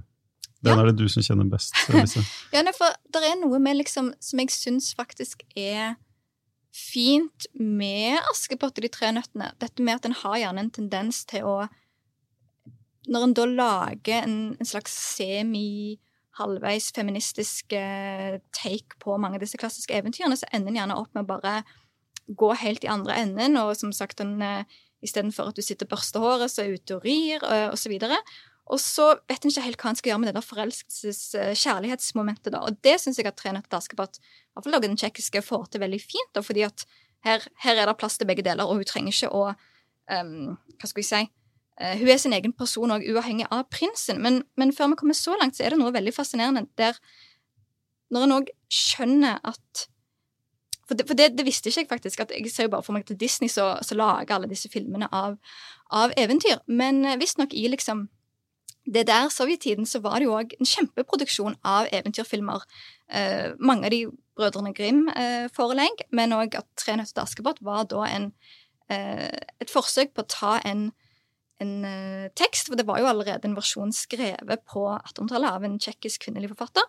Den 0.64 0.73
Ja. 0.75 0.81
er 0.83 0.87
det 0.91 0.97
du 0.99 1.07
som 1.12 1.23
kjenner 1.23 1.47
best. 1.53 1.76
Ja, 2.55 2.62
nei, 2.67 2.73
for 2.75 2.91
det 3.14 3.23
er 3.29 3.37
noe 3.45 3.61
med 3.62 3.76
liksom, 3.79 4.11
som 4.19 4.41
jeg 4.43 4.50
syns 4.50 4.91
faktisk 4.99 5.45
er 5.55 5.95
fint 6.75 7.47
med 7.55 8.19
Askepott 8.33 8.75
og 8.81 8.83
de 8.83 8.91
tre 8.91 9.12
nøttene. 9.14 9.53
Dette 9.62 9.85
med 9.87 10.00
at 10.00 10.09
en 10.11 10.17
har 10.25 10.41
gjerne 10.41 10.64
en 10.67 10.71
tendens 10.75 11.23
til 11.31 11.47
å 11.47 11.69
Når 13.07 13.23
en 13.29 13.35
da 13.37 13.45
lager 13.47 14.25
en, 14.25 14.57
en 14.59 14.67
slags 14.67 14.91
semi 15.14 16.00
halvveis 16.38 16.93
feministisk 16.95 17.73
eh, 17.76 18.41
take 18.57 18.97
på 19.03 19.19
mange 19.21 19.37
av 19.38 19.45
disse 19.45 19.59
klassiske 19.61 19.95
eventyrene, 19.95 20.37
så 20.38 20.49
ender 20.50 20.73
den 20.73 20.81
gjerne 20.81 20.99
opp 20.99 21.12
med 21.14 21.25
å 21.26 21.33
bare 21.35 21.55
gå 22.26 22.50
helt 22.62 22.85
i 22.87 22.91
andre 22.91 23.14
enden, 23.21 23.59
og 23.61 23.76
som 23.79 23.93
sagt, 23.95 24.19
den, 24.23 24.43
eh, 24.43 24.64
istedenfor 25.05 25.53
at 25.53 25.59
du 25.59 25.62
sitter 25.62 25.87
og 25.88 25.93
børster 25.95 26.21
håret, 26.25 26.50
så 26.50 26.59
er 26.64 26.75
ute 26.79 26.93
og 26.97 27.05
rir, 27.05 27.38
så 27.76 27.88
videre. 27.93 28.19
Og 28.73 28.79
så 28.81 29.07
vet 29.29 29.45
en 29.45 29.53
ikke 29.53 29.67
helt 29.67 29.83
hva 29.83 29.88
en 29.93 29.99
skal 29.99 30.11
gjøre 30.11 30.23
med 30.23 30.29
det 30.31 30.38
der 30.38 30.49
forelskelses-kjærlighetsmomentet. 30.49 32.50
da, 32.55 32.59
Og 32.64 32.73
det 32.81 32.97
syns 33.00 33.19
jeg 33.21 33.29
at 33.29 33.37
Tre 33.37 33.53
nøtter 33.53 33.69
til 33.69 33.76
Askepott, 33.76 34.14
i 34.17 34.19
hvert 34.55 34.64
fall 34.64 34.81
den 34.81 34.97
tsjekkiske, 34.97 35.45
får 35.45 35.64
til 35.69 35.85
veldig 35.85 36.00
fint. 36.00 36.33
da, 36.33 36.41
fordi 36.41 36.64
at 36.64 36.87
her, 37.25 37.41
her, 37.61 37.76
er 37.76 37.87
det 37.87 37.99
plass 37.99 38.19
til 38.19 38.26
begge 38.26 38.45
deler, 38.45 38.64
og 38.64 38.76
hun 38.76 38.85
trenger 38.85 39.12
ikke 39.12 39.33
å 39.33 39.53
um, 39.53 40.57
Hva 40.81 40.88
skal 40.88 41.00
vi 41.00 41.09
si? 41.09 41.23
Uh, 41.81 41.95
hun 41.99 42.09
er 42.09 42.21
sin 42.23 42.33
egen 42.37 42.52
person 42.54 42.95
og 42.95 43.02
uavhengig 43.02 43.49
av 43.50 43.66
prinsen. 43.71 44.21
Men, 44.23 44.43
men, 44.57 44.73
før 44.73 44.93
vi 44.93 45.00
kommer 45.00 45.19
så 45.19 45.37
langt, 45.40 45.57
så 45.57 45.64
er 45.64 45.75
det 45.75 45.81
noe 45.81 45.95
veldig 45.95 46.14
fascinerende 46.14 46.66
der 46.78 47.00
Når 48.14 48.23
en 48.23 48.33
òg 48.37 48.50
skjønner 48.71 49.40
at 49.45 49.88
For, 50.87 50.95
det, 50.95 51.07
for 51.09 51.16
det, 51.16 51.38
det, 51.38 51.47
visste 51.47 51.69
ikke 51.69 51.81
jeg 51.81 51.88
faktisk. 51.88 52.21
at 52.21 52.31
Jeg 52.31 52.50
ser 52.52 52.69
jo 52.69 52.75
bare 52.76 52.83
for 52.83 52.93
meg 52.93 53.07
til 53.07 53.16
Disney 53.16 53.49
så 53.49 53.78
lager 53.93 54.35
alle 54.35 54.49
disse 54.49 54.69
filmene 54.69 55.09
av, 55.12 55.38
av 55.90 56.12
eventyr. 56.16 56.61
Men 56.66 57.04
uh, 57.04 57.16
visstnok 57.16 57.54
i 57.54 57.69
liksom 57.69 58.09
det 58.85 59.07
der 59.07 59.28
sovjettiden 59.28 59.87
så 59.87 60.00
var 60.04 60.19
det 60.19 60.26
jo 60.28 60.35
òg 60.37 60.52
en 60.59 60.69
kjempeproduksjon 60.69 61.57
av 61.64 61.88
eventyrfilmer. 61.93 62.64
Eh, 63.09 63.54
mange 63.59 63.88
av 63.88 63.95
de 63.95 64.02
Brødrene 64.37 64.75
Grim-forelegg, 64.75 66.04
uh, 66.04 66.11
men 66.12 66.35
òg 66.37 66.57
at 66.59 66.66
Tre 66.81 66.97
nøtter 66.99 67.14
til 67.14 67.23
Askepott 67.23 67.62
var 67.64 67.85
da 67.88 68.02
en, 68.11 68.33
eh, 68.90 69.31
et 69.62 69.71
forsøk 69.71 70.12
på 70.12 70.25
å 70.25 70.28
ta 70.28 70.59
en, 70.64 70.93
en 71.62 71.75
tekst, 72.34 72.66
for 72.66 72.78
det 72.78 72.87
var 72.88 72.99
jo 73.00 73.06
allerede 73.11 73.46
en 73.49 73.54
versjon 73.56 73.92
skrevet 73.94 74.64
på 74.70 74.88
1800-tallet 74.96 75.54
av 75.54 75.66
en 75.66 75.78
tsjekkisk 75.78 76.26
kvinnelig 76.26 76.50
forfatter. 76.50 76.88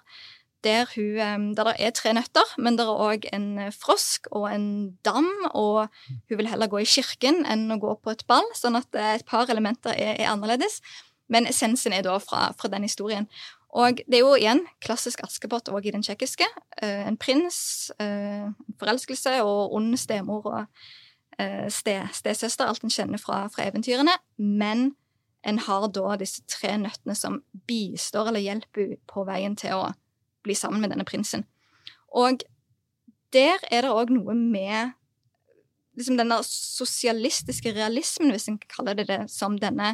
Der, 0.65 0.87
hun, 0.95 1.51
der 1.53 1.67
det 1.69 1.75
er 1.77 1.91
tre 1.93 2.13
nøtter, 2.17 2.55
men 2.57 2.77
det 2.77 2.87
er 2.87 3.01
òg 3.05 3.27
en 3.35 3.49
frosk 3.75 4.31
og 4.31 4.47
en 4.49 4.67
dam. 5.05 5.27
Og 5.53 5.85
hun 6.09 6.39
vil 6.39 6.49
heller 6.49 6.71
gå 6.71 6.81
i 6.81 6.89
kirken 6.89 7.43
enn 7.45 7.69
å 7.69 7.77
gå 7.81 7.93
på 8.01 8.15
et 8.15 8.25
ball, 8.25 8.47
sånn 8.57 8.79
at 8.79 8.97
et 8.97 9.27
par 9.29 9.51
elementer 9.53 9.93
er, 9.93 10.15
er 10.17 10.31
annerledes. 10.31 10.79
Men 11.31 11.47
essensen 11.49 11.93
er 11.93 12.05
da 12.05 12.17
fra, 12.21 12.49
fra, 12.57 12.69
den 12.71 12.85
historien. 12.85 13.29
Og 13.75 14.01
det 14.07 14.19
er 14.19 14.23
jo 14.23 14.35
igjen 14.37 14.63
klassisk 14.83 15.23
Askepott 15.25 15.69
òg 15.73 15.89
i 15.89 15.93
den 15.95 16.05
tsjekkiske. 16.05 16.47
Uh, 16.79 17.05
en 17.09 17.17
prins, 17.19 17.57
uh, 18.01 18.51
forelskelse 18.79 19.41
og 19.43 19.75
ond 19.75 19.97
stemor 19.99 20.47
og 20.47 20.85
uh, 21.41 21.67
stesøster, 21.71 22.67
alt 22.67 22.83
en 22.85 22.93
kjenner 22.93 23.21
fra, 23.21 23.45
fra, 23.53 23.67
eventyrene. 23.69 24.15
Men 24.37 24.91
en 25.45 25.61
har 25.61 25.87
da 25.93 26.17
disse 26.19 26.43
tre 26.49 26.73
nøttene 26.81 27.15
som 27.17 27.41
bistår 27.69 28.31
eller 28.31 28.43
hjelper 28.43 28.95
på 29.09 29.25
veien 29.27 29.57
til 29.59 29.77
å 29.77 29.89
bli 30.45 30.55
sammen 30.57 30.81
med 30.81 30.93
denne 30.93 31.05
prinsen. 31.07 31.45
Og 32.15 32.45
der 33.35 33.61
er 33.71 33.85
det 33.85 33.93
òg 33.93 34.13
noe 34.13 34.35
med 34.37 34.95
liksom 35.95 36.17
denne 36.19 36.41
sosialistiske 36.43 37.71
realismen, 37.75 38.33
hvis 38.33 38.49
en 38.51 38.59
kaller 38.71 38.97
det 38.99 39.07
det, 39.09 39.21
som 39.31 39.57
denne 39.59 39.93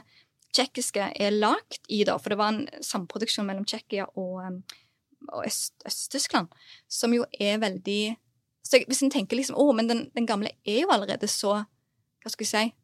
tsjekkiske 0.55 1.11
er 1.15 1.35
lagt 1.35 1.85
i, 1.87 2.01
da, 2.07 2.17
for 2.19 2.33
det 2.33 2.39
var 2.41 2.53
en 2.53 2.83
samproduksjon 2.83 3.47
mellom 3.47 3.67
Tsjekkia 3.67 4.07
og, 4.19 4.41
um, 4.43 4.57
og 5.29 5.45
Øst-Tyskland, 5.45 6.49
-Øst 6.49 6.87
som 6.87 7.13
jo 7.13 7.25
er 7.39 7.61
veldig 7.61 8.17
så 8.71 8.79
Hvis 8.87 9.01
en 9.03 9.11
tenker 9.11 9.35
liksom 9.35 9.57
å, 9.59 9.71
men 9.75 9.89
den, 9.89 10.05
den, 10.15 10.27
gamle 10.29 10.53
er 10.63 10.85
jo 10.85 10.93
allerede 10.93 11.27
så 11.27 11.63
Hva 12.23 12.31
skal 12.31 12.47
jeg 12.47 12.51
si 12.51 12.77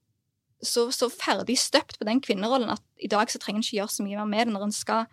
så, 0.66 0.88
så 0.90 1.06
ferdig 1.14 1.54
støpt 1.62 2.00
på 2.00 2.06
den 2.08 2.18
kvinnerollen 2.18 2.72
at 2.74 2.82
i 2.98 3.10
dag 3.12 3.30
så 3.30 3.38
trenger 3.38 3.62
en 3.62 3.66
ikke 3.66 3.76
gjøre 3.78 3.94
så 3.94 4.06
mye 4.06 4.18
mer 4.18 4.26
med 4.26 4.48
det 4.48 4.54
når 4.56 4.64
en 4.66 4.74
skal 4.74 5.04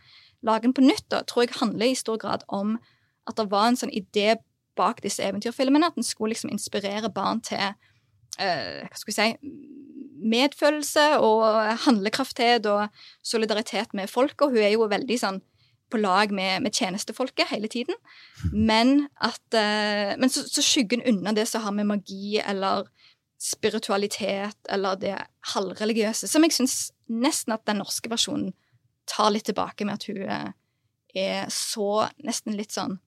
lage 0.40 0.64
den 0.64 0.73
på 0.73 0.85
nytt. 0.85 1.04
Da 1.12 1.21
tror 1.28 1.45
jeg 1.45 1.59
handler 1.59 1.90
i 1.93 1.99
stor 1.99 2.16
grad 2.16 2.47
om 2.49 2.78
at 3.28 3.37
det 3.37 3.50
var 3.52 3.69
en 3.69 3.76
sånn 3.76 3.93
idé 3.93 4.38
bak 4.76 5.02
disse 5.04 5.21
eventyrfilmene, 5.21 5.90
at 5.93 5.99
den 5.99 6.07
skulle 6.07 6.33
liksom 6.33 6.52
inspirere 6.52 7.12
barn 7.12 7.43
til 7.45 7.61
uh, 7.61 8.81
hva 8.88 8.97
skal 8.97 9.11
vi 9.11 9.19
si 9.19 9.28
medfølelse 10.25 11.04
og 11.21 11.45
handlekrafthet 11.85 12.64
og 12.73 12.88
solidaritet 13.21 13.93
med 13.93 14.09
folk. 14.09 14.40
Og 14.40 14.57
hun 14.57 14.64
er 14.64 14.73
jo 14.73 14.88
veldig 14.88 15.19
sånn 15.21 15.43
på 15.93 16.00
lag 16.00 16.33
med, 16.35 16.62
med 16.64 16.75
tjenestefolket 16.75 17.50
hele 17.53 17.69
tiden. 17.69 17.95
Men, 18.53 19.09
at, 19.23 19.45
uh, 19.55 20.14
men 20.19 20.31
så, 20.33 20.47
så 20.49 20.64
skyggen 20.64 21.05
unna 21.07 21.35
det 21.37 21.47
som 21.50 21.62
har 21.64 21.75
med 21.76 21.91
magi 21.93 22.38
eller 22.41 22.88
spiritualitet 23.45 24.71
eller 24.73 24.97
det 24.97 25.14
halvreligiøse, 25.53 26.29
som 26.31 26.45
jeg 26.47 26.57
syns 26.57 26.76
nesten 27.12 27.53
at 27.55 27.67
den 27.69 27.83
norske 27.83 28.09
versjonen 28.09 28.55
tar 29.11 29.33
litt 29.35 29.45
tilbake 29.50 29.85
med 29.85 29.99
at 29.99 30.07
hun 30.09 30.23
uh, 30.25 30.53
er 31.14 31.50
så 31.53 32.07
nesten 32.25 32.57
litt 32.59 32.75
sånn 32.75 33.00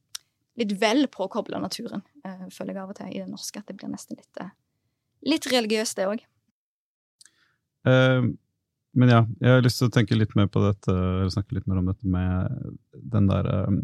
Litt 0.57 0.71
vel 0.81 1.03
påkobla 1.13 1.59
naturen, 1.61 2.01
uh, 2.25 2.47
føler 2.49 2.73
jeg 2.73 2.81
av 2.81 2.89
og 2.89 2.97
til 2.97 3.11
i 3.11 3.19
det 3.19 3.27
norske. 3.29 3.61
At 3.61 3.67
det 3.69 3.75
blir 3.77 3.91
nesten 3.91 4.17
litt, 4.17 4.39
litt 5.21 5.45
religiøst, 5.51 5.99
det 5.99 6.07
òg. 6.09 6.23
Uh, 7.85 8.31
men 8.97 9.13
ja, 9.13 9.21
jeg 9.43 9.53
har 9.53 9.63
lyst 9.65 9.81
til 9.81 9.89
å 9.89 9.93
tenke 9.93 10.17
litt 10.17 10.33
mer 10.37 10.49
på 10.51 10.63
dette, 10.65 10.91
eller 10.91 11.31
snakke 11.33 11.57
litt 11.57 11.67
mer 11.69 11.81
om 11.81 11.89
dette 11.91 12.09
med 12.09 12.75
den 13.13 13.29
der 13.29 13.49
um, 13.67 13.79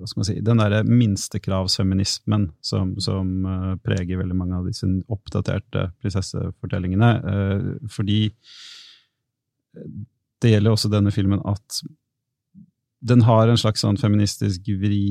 hva 0.00 0.08
skal 0.08 0.22
man 0.22 0.28
si, 0.30 0.36
den 0.44 0.60
derre 0.60 0.80
minstekravsfeminismen 0.88 2.48
som, 2.64 2.94
som 3.02 3.30
uh, 3.46 3.74
preger 3.84 4.20
veldig 4.20 4.36
mange 4.36 4.58
av 4.58 4.68
disse 4.68 4.88
oppdaterte 5.12 5.90
prinsessefortellingene. 6.00 7.10
Uh, 7.20 7.88
fordi 7.92 8.20
det 10.40 10.54
gjelder 10.54 10.74
også 10.74 10.90
denne 10.90 11.12
filmen 11.14 11.42
at 11.46 11.82
den 13.00 13.24
har 13.24 13.48
en 13.48 13.60
slags 13.60 13.84
sånn 13.84 14.00
feministisk 14.00 14.66
vri 14.80 15.04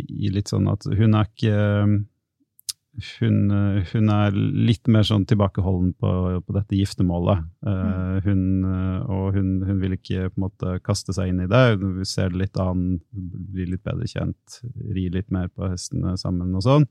i 0.00 0.30
litt 0.34 0.50
sånn 0.50 0.66
at 0.70 0.86
hun 0.88 1.14
er 1.14 1.28
ikke 1.28 1.58
hun, 2.96 3.50
eh, 3.50 3.86
hun, 3.92 4.10
er 4.12 4.36
litt 4.36 4.88
mer 4.88 5.04
sånn 5.06 5.26
tilbakeholden 5.28 5.92
på, 6.00 6.10
på 6.46 6.56
dette 6.56 6.78
giftermålet. 6.78 7.44
Uh, 7.66 8.18
hun, 8.24 8.42
eh, 8.64 9.10
og 9.12 9.36
hun, 9.36 9.50
hun, 9.66 9.80
vil 9.82 9.96
ikke 9.98 10.30
på 10.30 10.38
en 10.38 10.44
måte 10.46 10.76
kaste 10.86 11.14
seg 11.16 11.32
inn 11.32 11.42
i 11.44 11.48
det. 11.50 11.64
Hun 11.82 12.04
ser 12.08 12.32
det 12.32 12.46
litt 12.46 12.60
an, 12.62 13.00
blir 13.12 13.72
litt 13.74 13.84
bedre 13.86 14.08
kjent, 14.10 14.60
rir 14.96 15.12
litt 15.16 15.28
mer 15.34 15.50
på 15.52 15.68
hestene 15.68 16.16
sammen 16.20 16.54
og 16.56 16.64
sånn. 16.64 16.88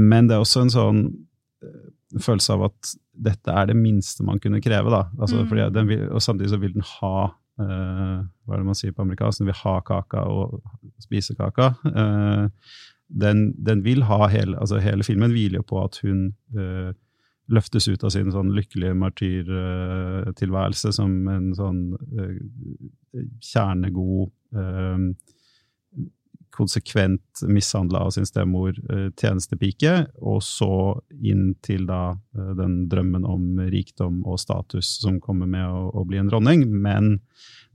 Men 0.00 0.30
det 0.30 0.38
er 0.38 0.44
også 0.44 0.64
en 0.64 0.72
sånn 0.72 1.02
følelse 2.20 2.54
av 2.56 2.70
at 2.70 2.94
dette 3.28 3.52
er 3.52 3.68
det 3.68 3.76
minste 3.76 4.24
man 4.26 4.40
kunne 4.42 4.62
kreve. 4.64 4.90
da. 4.92 5.04
Altså, 5.20 5.44
mm. 5.44 5.82
vil, 5.90 6.06
og 6.08 6.24
samtidig 6.24 6.54
så 6.54 6.60
vil 6.62 6.74
den 6.78 6.86
ha 6.96 7.16
uh, 7.60 8.20
hva 8.24 8.56
er 8.56 8.62
det 8.62 8.68
man 8.70 8.78
sier 8.78 8.94
på 8.96 9.04
amerikansk? 9.04 9.42
Den 9.42 9.50
vil 9.50 9.60
ha 9.60 9.74
kaka 9.84 10.24
og 10.30 10.56
spise 11.02 11.36
kaka. 11.38 11.74
Uh, 11.84 12.48
den, 13.10 13.54
den, 13.58 13.82
vil 13.84 14.04
ha 14.08 14.26
hele, 14.30 14.58
altså 14.58 14.80
hele 14.82 15.04
filmen 15.06 15.32
hviler 15.34 15.64
på 15.66 15.82
at 15.82 15.98
hun 16.04 16.30
uh, 16.56 16.92
løftes 17.50 17.88
ut 17.90 18.04
av 18.06 18.14
sin 18.14 18.30
sånn 18.30 18.52
lykkelige 18.54 18.94
martyrtilværelse 18.98 20.92
uh, 20.92 20.94
som 20.94 21.16
en 21.32 21.50
sånn 21.58 21.82
uh, 21.98 22.38
kjernegod, 23.42 24.30
konsekvent 26.50 27.44
mishandla 27.46 28.00
av 28.02 28.10
sin 28.14 28.26
stemor 28.26 28.74
tjenestepike, 29.18 29.92
og 30.18 30.40
så 30.42 30.98
inn 31.14 31.52
til 31.62 31.84
da 31.86 32.16
den 32.58 32.88
drømmen 32.90 33.22
om 33.22 33.60
rikdom 33.70 34.24
og 34.26 34.40
status 34.42 34.96
som 35.04 35.20
kommer 35.22 35.46
med 35.50 35.62
å, 35.70 35.84
å 35.94 36.04
bli 36.10 36.18
en 36.18 36.30
dronning. 36.30 36.66
Men 36.82 37.20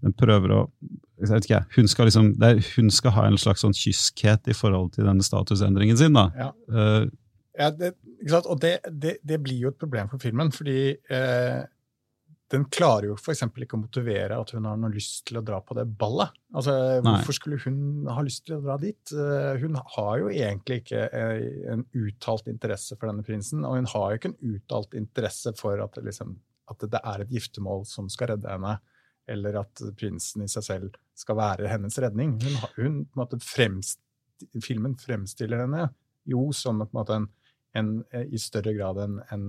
den 0.05 0.15
prøver 0.17 0.53
å 0.53 0.61
jeg 1.15 1.31
vet 1.31 1.45
ikke, 1.47 1.61
hun 1.77 1.87
skal, 1.87 2.09
liksom, 2.09 2.33
er, 2.43 2.57
hun 2.75 2.89
skal 2.91 3.13
ha 3.15 3.21
en 3.29 3.37
slags 3.39 3.63
sånn 3.63 3.75
kyskhet 3.75 4.49
i 4.51 4.55
forhold 4.55 4.91
til 4.97 5.07
denne 5.07 5.23
statusendringen 5.23 5.95
sin. 5.99 6.17
da. 6.17 6.25
Ja. 6.35 6.49
Uh, 6.67 7.05
ja, 7.55 7.69
det, 7.71 7.93
og 8.41 8.57
det, 8.59 8.73
det, 8.91 9.17
det, 9.23 9.39
blir 9.43 9.61
jo 9.63 9.71
et 9.71 9.79
problem 9.79 10.09
for 10.11 10.19
filmen, 10.19 10.51
fordi 10.51 10.91
eh, 10.91 11.61
den 12.51 12.65
klarer 12.67 13.07
jo 13.09 13.15
f.eks. 13.15 13.45
ikke 13.47 13.77
å 13.77 13.81
motivere 13.81 14.39
at 14.41 14.51
hun 14.55 14.67
har 14.67 14.79
noe 14.79 14.91
lyst 14.91 15.23
til 15.29 15.39
å 15.39 15.43
dra 15.45 15.61
på 15.63 15.77
det 15.77 15.85
ballet. 15.99 16.35
Altså, 16.55 16.73
Hvorfor 17.05 17.37
skulle 17.37 17.59
hun 17.63 18.09
ha 18.11 18.25
lyst 18.25 18.43
til 18.47 18.57
å 18.57 18.63
dra 18.65 18.75
dit? 18.81 18.99
Uh, 19.13 19.55
hun 19.61 19.79
har 19.95 20.19
jo 20.21 20.33
egentlig 20.33 20.81
ikke 20.83 21.05
uh, 21.13 21.45
en 21.73 21.85
uttalt 22.01 22.51
interesse 22.51 22.97
for 22.99 23.07
denne 23.07 23.23
prinsen, 23.23 23.63
og 23.63 23.79
hun 23.79 23.87
har 23.93 24.11
jo 24.11 24.19
ikke 24.19 24.33
en 24.33 24.57
uttalt 24.57 24.99
interesse 24.99 25.55
for 25.59 25.79
at 25.85 25.95
det, 25.95 26.05
liksom, 26.09 26.35
at 26.71 26.85
det 26.91 27.01
er 27.01 27.23
et 27.23 27.33
giftermål 27.39 27.87
som 27.89 28.11
skal 28.11 28.35
redde 28.35 28.51
henne 28.51 28.75
eller 29.27 29.61
at 29.61 29.83
prinsen 29.97 30.45
i 30.45 30.49
seg 30.51 30.65
selv 30.65 30.97
skal 31.17 31.39
være 31.39 31.69
hennes 31.71 31.97
redning. 32.01 32.35
Hun, 32.43 32.57
hun 32.75 32.97
på 33.05 33.15
en 33.17 33.23
måte 33.23 33.41
fremst, 33.43 34.01
Filmen 34.59 34.97
fremstiller 34.99 35.61
henne 35.63 35.85
jo 36.27 36.49
som 36.53 36.81
på 36.81 36.89
en 36.89 36.99
måte 36.99 37.15
en, 37.15 37.27
en, 37.73 37.89
i 38.31 38.39
større 38.41 38.73
grad 38.75 38.99
en, 38.99 39.19
en, 39.31 39.45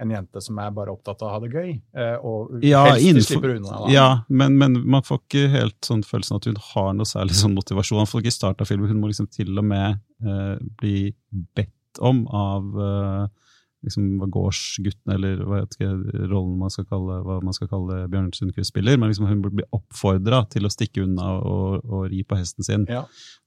en, 0.00 0.10
jente 0.10 0.42
som 0.42 0.58
er 0.58 0.72
bare 0.74 0.94
opptatt 0.94 1.22
av 1.22 1.28
å 1.28 1.34
ha 1.36 1.40
det 1.44 1.50
gøy, 1.52 1.72
eh, 1.94 2.16
og 2.26 2.64
ja, 2.64 2.82
helst 2.88 3.06
innenfor, 3.06 3.28
slipper 3.28 3.54
unna. 3.56 3.74
Da. 3.74 3.92
Ja, 3.92 4.08
men, 4.28 4.56
men, 4.58 4.80
man 4.88 5.06
får 5.06 5.22
ikke 5.22 5.44
helt 5.54 5.78
sånn 5.86 6.04
følelsen 6.06 6.38
at 6.40 6.48
hun 6.50 6.60
har 6.70 6.94
noe 6.98 7.08
særlig 7.08 7.38
sånn 7.38 7.56
motivasjon. 7.58 8.00
Man 8.02 8.10
får 8.10 8.24
ikke 8.24 8.36
starte 8.38 8.68
filmen, 8.68 8.90
Hun 8.90 9.02
må 9.02 9.12
liksom 9.12 9.30
til 9.30 9.52
og 9.54 9.68
med 9.68 10.00
eh, 10.24 10.56
bli 10.80 10.96
bedt 11.30 12.02
om 12.04 12.24
av 12.34 12.82
eh, 12.88 13.47
liksom 13.86 14.18
gårdsgutten, 14.34 15.12
eller 15.14 15.42
hva 15.46 15.60
vet 15.62 15.76
ikke, 15.76 15.90
rollen 16.32 16.56
man 16.58 16.72
skal 16.74 16.86
kalle, 16.90 17.18
hva 17.26 17.38
man 17.46 17.54
skal 17.56 17.70
kalle 17.70 18.00
Bjørn 18.10 18.32
Sundquist 18.34 18.72
spiller. 18.72 18.98
Men 18.98 19.12
liksom 19.12 19.28
hun 19.30 19.42
blir 19.44 19.68
oppfordra 19.76 20.42
til 20.50 20.66
å 20.66 20.72
stikke 20.72 21.04
unna 21.06 21.28
og, 21.38 21.84
og 21.86 22.06
ri 22.10 22.24
på 22.26 22.38
hesten 22.40 22.66
sin 22.66 22.86
Ja. 22.90 23.04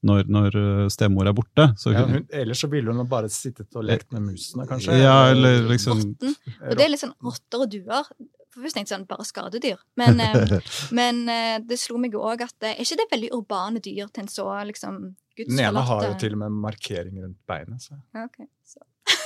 når, 0.08 0.24
når 0.32 0.56
uh, 0.58 0.84
stemor 0.92 1.28
er 1.28 1.36
borte. 1.36 1.68
Så 1.76 1.92
Ja, 1.92 2.06
hun, 2.06 2.20
hun, 2.22 2.28
ellers 2.42 2.62
så 2.64 2.70
ville 2.72 2.94
hun 2.94 3.08
bare 3.10 3.28
sittet 3.32 3.74
og 3.76 3.84
lekt 3.88 4.12
med 4.14 4.24
musene, 4.30 4.64
kanskje. 4.70 4.96
ja, 5.02 5.18
eller 5.34 5.66
liksom 5.68 6.00
Rotten. 6.00 6.38
Og 6.70 6.78
det 6.78 6.86
er 6.86 6.94
litt 6.94 7.02
sånn 7.02 7.18
rotter 7.22 7.66
og 7.66 7.72
duer. 7.72 8.08
For 8.52 8.60
Først 8.66 8.76
tenkte 8.76 8.92
jeg 8.92 8.98
sånn, 9.00 9.08
bare 9.08 9.24
skadedyr. 9.24 9.78
Men, 9.96 10.18
eh, 10.20 10.56
men 10.98 11.22
eh, 11.32 11.58
det 11.64 11.78
slo 11.80 11.96
meg 12.00 12.16
òg 12.18 12.42
at 12.44 12.66
eh, 12.68 12.74
er 12.74 12.84
ikke 12.84 12.98
det 13.00 13.06
veldig 13.12 13.30
urbane 13.38 13.80
dyr 13.84 14.10
til 14.12 14.26
en 14.26 14.28
så 14.32 14.48
liksom 14.68 14.98
Den 15.40 15.60
ene 15.64 15.84
har 15.88 16.02
jo 16.10 16.16
til 16.20 16.34
og 16.36 16.42
med 16.42 16.58
markering 16.60 17.22
rundt 17.22 17.38
beinet. 17.48 17.80
Så, 17.80 17.96
Okay, 18.12 18.44
ok. 18.44 18.50
Så. 18.68 18.82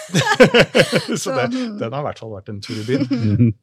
så 1.22 1.36
det, 1.36 1.46
hmm. 1.52 1.78
den 1.80 1.92
har 1.92 2.02
i 2.02 2.08
hvert 2.10 2.20
fall 2.22 2.34
vært 2.36 2.52
en 2.52 2.60
tur 2.64 2.76
i 2.78 2.86
byen. 2.88 3.08
Mm. 3.10 3.54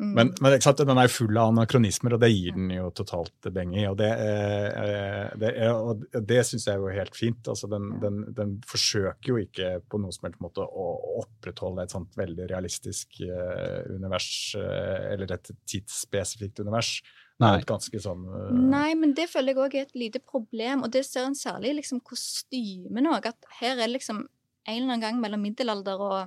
Men, 0.00 0.30
men 0.40 0.54
ikke 0.56 0.64
sant, 0.64 0.80
den 0.88 0.98
er 0.98 1.12
full 1.12 1.36
av 1.36 1.50
anakronismer, 1.52 2.14
og 2.16 2.22
det 2.22 2.30
gir 2.32 2.54
den 2.56 2.70
jo 2.72 2.86
totalt 2.96 3.48
beng 3.52 3.74
i. 3.76 3.84
Og 3.90 3.98
det, 4.00 4.08
eh, 4.08 5.26
det, 5.42 5.50
og 5.68 6.06
det 6.24 6.40
syns 6.48 6.64
jeg 6.64 6.78
er 6.78 6.80
jo 6.80 6.94
helt 6.94 7.18
fint. 7.18 7.50
Altså, 7.52 7.68
den, 7.68 7.90
den, 8.00 8.22
den 8.36 8.54
forsøker 8.68 9.34
jo 9.34 9.42
ikke 9.42 9.74
på 9.92 10.00
noen 10.00 10.16
som 10.16 10.30
helst 10.30 10.40
måte 10.40 10.64
å 10.64 10.86
opprettholde 11.20 11.84
et 11.84 11.92
sånt 11.92 12.16
veldig 12.16 12.48
realistisk 12.48 13.20
eh, 13.26 13.92
univers, 13.92 14.30
eh, 14.56 15.10
eller 15.12 15.36
et 15.36 15.52
tidsspesifikt 15.68 16.64
univers. 16.64 16.96
Nei. 17.40 17.56
sånn 18.00 18.26
uh... 18.28 18.48
Nei, 18.52 18.90
men 19.00 19.14
det 19.16 19.28
føler 19.32 19.54
jeg 19.54 19.60
òg 19.64 19.76
er 19.76 19.86
et 19.86 19.96
lite 19.96 20.20
problem, 20.24 20.84
og 20.84 20.92
det 20.96 21.06
ser 21.08 21.28
en 21.28 21.36
særlig 21.36 21.74
i 21.74 21.78
liksom 21.82 22.00
kostymen 22.04 23.08
òg. 23.12 23.28
At 23.34 23.52
her 23.60 23.80
er 23.80 23.92
liksom 23.92 24.26
en 24.66 24.76
eller 24.76 24.88
annen 24.90 25.04
gang 25.04 25.20
mellom 25.22 25.42
middelalder 25.44 26.02
og 26.04 26.18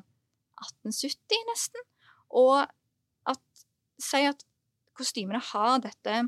1870, 0.63 1.43
nesten. 1.51 1.85
Og 2.33 2.63
at 3.29 3.41
Si 4.01 4.23
at 4.25 4.41
kostymene 4.97 5.39
har 5.53 5.77
dette 5.83 6.23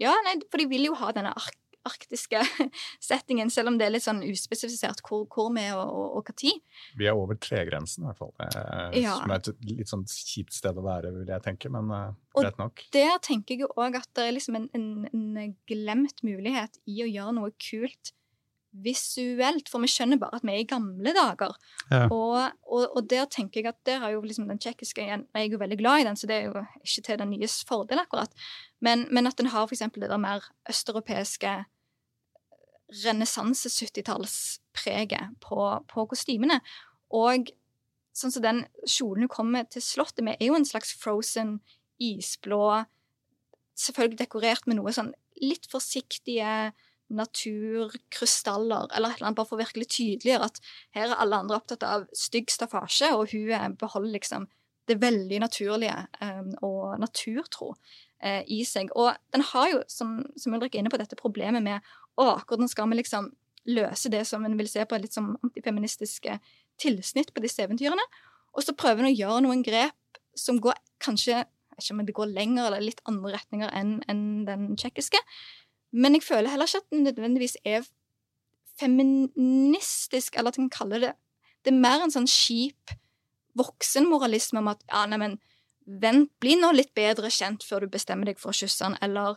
Ja, 0.00 0.12
nei, 0.24 0.38
for 0.50 0.60
de 0.60 0.68
vil 0.68 0.88
jo 0.88 0.96
ha 0.98 1.12
denne 1.16 1.34
ark 1.36 1.56
arktiske 1.86 2.40
settingen, 3.10 3.50
selv 3.52 3.70
om 3.70 3.76
det 3.78 3.86
er 3.86 3.92
litt 3.94 4.02
sånn 4.06 4.22
uspesifisert 4.26 5.02
hvor, 5.06 5.26
hvor 5.30 5.52
vi 5.54 5.66
og, 5.70 5.86
og, 5.86 6.16
og 6.18 6.32
tid. 6.38 6.58
Vi 6.98 7.08
er 7.08 7.14
over 7.14 7.38
tregrensen, 7.38 8.04
i 8.04 8.10
hvert 8.10 8.18
fall. 8.18 8.32
Eh, 8.42 9.02
Ja. 9.04 9.16
Som 9.20 9.30
er 9.30 9.42
et 9.42 9.50
litt 9.70 9.92
sånn 9.92 10.02
kjipt 10.10 10.56
sted 10.56 10.78
å 10.78 10.84
være, 10.86 11.12
vil 11.14 11.30
jeg 11.30 11.44
tenke, 11.44 11.70
men 11.72 11.92
eh, 11.94 12.16
greit 12.40 12.58
nok. 12.58 12.82
Der 12.96 13.18
tenker 13.22 13.54
jeg 13.54 13.66
jo 13.66 13.70
òg 13.78 14.00
at 14.00 14.10
det 14.18 14.26
er 14.26 14.34
liksom 14.34 14.58
en, 14.58 14.68
en, 14.76 14.88
en 15.12 15.54
glemt 15.70 16.22
mulighet 16.26 16.80
i 16.90 17.02
å 17.04 17.10
gjøre 17.10 17.36
noe 17.38 17.54
kult 17.68 18.12
visuelt, 18.84 19.68
for 19.70 19.78
vi 19.82 19.88
skjønner 19.90 20.18
bare 20.20 20.36
at 20.38 20.44
vi 20.46 20.52
er 20.52 20.60
i 20.62 20.68
gamle 20.68 21.12
dager. 21.16 21.52
Ja. 21.90 22.02
Og, 22.12 22.36
og, 22.66 22.82
og 22.98 23.02
der 23.10 23.24
tenker 23.32 23.56
jeg 23.60 23.68
at 23.70 23.86
der 23.88 23.98
har 24.02 24.10
jo 24.14 24.20
liksom 24.24 24.48
den 24.50 24.60
tsjekkiske 24.62 25.02
Jeg 25.04 25.10
er 25.34 25.44
jo 25.50 25.62
veldig 25.62 25.78
glad 25.80 25.96
i 26.00 26.06
den, 26.08 26.16
så 26.16 26.24
det 26.28 26.36
er 26.36 26.44
jo 26.48 26.54
ikke 26.82 27.02
til 27.08 27.20
den 27.22 27.32
nyes 27.34 27.54
fordel, 27.68 27.98
akkurat. 28.02 28.32
Men, 28.80 28.98
men 29.10 29.26
at 29.26 29.38
den 29.38 29.52
har 29.52 29.72
eksempel 29.72 30.00
det 30.04 30.10
der 30.10 30.22
mer 30.22 30.40
østeuropeiske 30.68 31.52
renessanse-70-tallspreget 33.04 35.24
på, 35.42 35.58
på 35.90 36.00
kostymene. 36.10 36.58
Og 37.14 37.40
sånn 38.16 38.32
som 38.32 38.42
den 38.44 38.58
kjolen 38.88 39.22
hun 39.26 39.32
kommer 39.32 39.62
til 39.70 39.82
slottet 39.84 40.24
med, 40.24 40.34
er 40.40 40.46
jo 40.50 40.58
en 40.58 40.68
slags 40.68 40.90
frozen 41.00 41.50
isblå 42.02 42.84
Selvfølgelig 43.76 44.22
dekorert 44.22 44.64
med 44.64 44.78
noe 44.78 44.88
sånn 44.96 45.10
litt 45.36 45.66
forsiktige 45.68 46.72
naturkrystaller, 47.08 48.88
eller 48.94 49.12
et 49.12 49.20
eller 49.20 49.28
annet, 49.28 49.38
bare 49.38 49.48
for 49.48 49.58
å 49.58 49.62
virkelig 49.62 49.88
tydeliggjøre 49.94 50.48
at 50.50 50.60
her 50.96 51.08
er 51.08 51.20
alle 51.22 51.38
andre 51.42 51.58
opptatt 51.60 51.86
av 51.86 52.06
stygg 52.16 52.50
staffasje, 52.50 53.12
og 53.14 53.30
hun 53.32 53.52
eh, 53.54 53.68
beholder 53.78 54.14
liksom 54.16 54.48
det 54.86 55.00
veldig 55.02 55.40
naturlige 55.42 55.96
um, 56.22 56.52
og 56.62 57.00
naturtro 57.02 57.72
uh, 57.74 58.42
i 58.46 58.60
seg. 58.66 58.92
Og 58.94 59.16
den 59.34 59.42
har 59.48 59.70
jo, 59.72 59.80
som, 59.90 60.20
som 60.38 60.54
Ulrik 60.54 60.76
er 60.76 60.84
inne 60.84 60.92
på, 60.92 61.00
dette 61.00 61.18
problemet 61.18 61.64
med 61.64 61.82
å, 62.14 62.36
hvordan 62.46 62.70
skal 62.70 62.86
vi 62.92 63.00
liksom 63.00 63.32
løse 63.66 64.12
det 64.12 64.22
som 64.28 64.46
en 64.46 64.54
vil 64.58 64.70
se 64.70 64.84
på 64.86 64.98
litt 65.02 65.16
sånn 65.16 65.32
antifeministiske 65.42 66.38
tilsnitt 66.82 67.34
på 67.34 67.42
disse 67.42 67.66
eventyrene? 67.66 68.06
Og 68.54 68.62
så 68.62 68.76
prøver 68.78 69.02
en 69.02 69.10
å 69.10 69.16
gjøre 69.16 69.42
noen 69.44 69.66
grep 69.66 70.22
som 70.38 70.60
går 70.62 70.78
kanskje 71.02 71.42
ikke 71.76 71.92
om 71.92 72.06
det 72.06 72.16
går 72.16 72.32
lenger 72.32 72.70
eller 72.70 72.84
litt 72.84 73.02
andre 73.08 73.34
retninger 73.34 73.72
enn 73.76 73.98
en 74.08 74.22
den 74.48 74.68
tsjekkiske. 74.80 75.20
Men 75.96 76.18
jeg 76.18 76.26
føler 76.26 76.52
heller 76.52 76.68
ikke 76.68 76.82
at 76.84 76.92
den 76.92 77.06
nødvendigvis 77.06 77.56
er 77.64 77.86
feministisk, 78.76 80.36
eller 80.36 80.52
at 80.52 80.60
en 80.60 80.70
kaller 80.72 81.00
det 81.00 81.12
Det 81.64 81.72
er 81.72 81.82
mer 81.82 82.04
en 82.04 82.12
sånn 82.14 82.28
kjip 82.30 82.92
voksenmoralisme 83.58 84.60
om 84.60 84.68
at 84.70 84.82
ja, 84.86 85.00
neimen, 85.10 85.32
vent, 85.86 86.28
bli 86.38 86.52
nå 86.60 86.68
litt 86.76 86.92
bedre 86.94 87.30
kjent 87.32 87.64
før 87.66 87.82
du 87.82 87.88
bestemmer 87.90 88.28
deg 88.28 88.38
for 88.38 88.52
å 88.52 88.58
kysse 88.58 88.84
han, 88.84 88.94
eller 89.02 89.34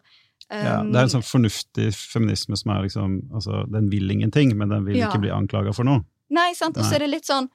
Ja, 0.49 0.79
um, 0.81 0.91
det 0.91 0.99
er 0.99 1.07
en 1.07 1.13
sånn 1.15 1.25
fornuftig 1.25 1.87
feminisme 1.95 2.57
som 2.59 2.71
er 2.75 2.85
liksom 2.85 3.15
altså, 3.35 3.63
Den 3.71 3.89
vil 3.91 4.11
ingenting, 4.11 4.53
men 4.57 4.69
den 4.69 4.85
vil 4.85 4.99
Ja. 4.99 5.09
ikke 5.09 5.23
bli 5.25 5.33
anklaga 5.33 5.73
for 5.73 5.87
noe. 5.87 6.03
Nei, 6.29 6.53
sant? 6.53 6.77
Og 6.77 6.85
så 6.85 6.95
er 6.99 7.05
det 7.05 7.09
litt 7.15 7.25
sånn 7.27 7.49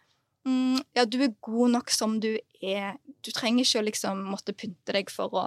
mm, 0.46 0.82
Ja, 0.96 1.04
du 1.04 1.20
er 1.22 1.36
god 1.40 1.70
nok 1.76 1.90
som 1.90 2.18
du 2.20 2.36
er. 2.62 2.96
Du 3.22 3.30
trenger 3.30 3.64
ikke 3.64 3.80
å 3.82 3.86
liksom 3.86 4.24
måtte 4.26 4.56
pynte 4.56 4.92
deg 4.96 5.10
for 5.10 5.30
å 5.30 5.46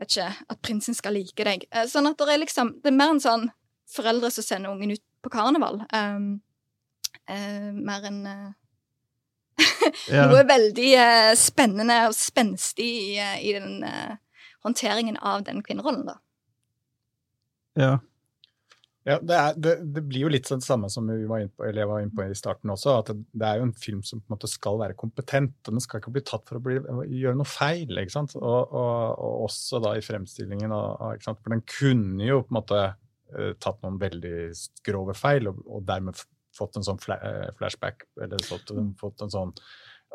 Vet 0.00 0.10
ikke 0.10 0.30
At 0.50 0.62
prinsen 0.64 0.96
skal 0.96 1.16
like 1.16 1.46
deg. 1.46 1.66
Eh, 1.70 1.86
Sånn 1.90 2.08
at 2.10 2.18
det 2.18 2.32
er 2.32 2.42
liksom 2.42 2.74
Det 2.82 2.90
er 2.90 2.98
mer 2.98 3.14
en 3.14 3.22
sånn 3.22 3.48
foreldre 3.94 4.30
som 4.32 4.46
sender 4.46 4.72
ungen 4.72 4.94
ut 4.96 5.02
på 5.22 5.30
karneval. 5.30 5.82
Um, 5.92 6.40
uh, 7.28 7.70
mer 7.76 8.06
enn 8.08 8.22
uh, 8.30 8.48
noe 10.10 10.40
veldig 10.48 10.88
uh, 10.98 11.32
spennende 11.38 11.98
og 12.08 12.16
spenstig 12.16 12.88
i, 13.12 13.20
i 13.20 13.52
den 13.54 13.84
håndteringen 14.64 15.20
av 15.20 15.44
den 15.46 15.60
kvinnerollen, 15.62 16.08
da. 16.08 16.16
Ja. 17.78 17.92
Ja, 19.04 19.18
det, 19.20 19.36
er, 19.36 19.56
det, 19.60 19.72
det 19.92 20.02
blir 20.08 20.24
jo 20.24 20.30
litt 20.32 20.48
sånn 20.48 20.62
det 20.62 20.66
samme 20.66 20.88
som 20.92 21.04
vi 21.10 21.26
var 21.28 21.42
inne 21.42 21.52
på, 21.52 21.66
eller 21.66 21.82
jeg 21.82 21.88
var 21.90 22.00
inne 22.00 22.16
på 22.16 22.24
i 22.24 22.36
starten 22.38 22.72
også, 22.72 22.94
at 23.02 23.10
det, 23.10 23.18
det 23.36 23.48
er 23.48 23.58
jo 23.60 23.66
en 23.66 23.74
film 23.76 24.00
som 24.06 24.22
på 24.22 24.30
en 24.30 24.34
måte 24.38 24.48
skal 24.48 24.78
være 24.80 24.96
kompetent, 24.96 25.58
og 25.66 25.76
den 25.76 25.84
skal 25.84 26.00
ikke 26.00 26.12
bli 26.14 26.22
tatt 26.24 26.46
for 26.48 26.56
å 26.56 26.62
bli, 26.64 26.78
gjøre 27.20 27.36
noe 27.36 27.48
feil. 27.48 27.92
ikke 28.00 28.14
sant? 28.14 28.32
Og, 28.40 28.46
og, 28.64 29.18
og 29.20 29.42
også 29.44 29.82
da 29.84 29.92
i 29.98 30.04
fremstillingen, 30.04 30.72
av, 30.72 31.18
ikke 31.18 31.28
sant? 31.28 31.42
for 31.44 31.52
den 31.52 31.64
kunne 31.68 32.30
jo 32.30 32.38
på 32.46 32.54
en 32.54 32.58
måte 32.62 32.80
eh, 32.86 33.50
tatt 33.60 33.84
noen 33.84 34.00
veldig 34.00 34.38
grove 34.88 35.16
feil, 35.18 35.50
og, 35.52 35.60
og 35.68 35.84
dermed 35.90 36.24
fått 36.56 36.80
en 36.80 36.86
sånn 36.88 37.02
eh, 37.18 37.50
flashback, 37.58 38.06
eller 38.24 38.46
fått, 38.48 38.72
fått 39.02 39.26
en 39.26 39.34
sånn 39.36 39.52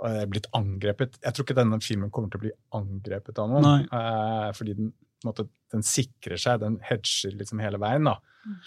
eh, 0.07 0.23
blitt 0.33 0.49
angrepet. 0.57 1.21
Jeg 1.21 1.37
tror 1.37 1.45
ikke 1.45 1.59
denne 1.61 1.77
filmen 1.85 2.09
kommer 2.09 2.33
til 2.33 2.41
å 2.41 2.47
bli 2.47 2.55
angrepet 2.79 3.37
av 3.37 3.53
noen, 3.53 3.69
Nei. 3.85 4.49
fordi 4.57 4.79
den, 4.81 4.89
måte, 5.27 5.47
den 5.73 5.83
sikrer 5.85 6.39
seg, 6.39 6.61
den 6.63 6.79
hedger 6.85 7.35
liksom 7.37 7.61
hele 7.63 7.79
veien. 7.81 8.07
da. 8.07 8.17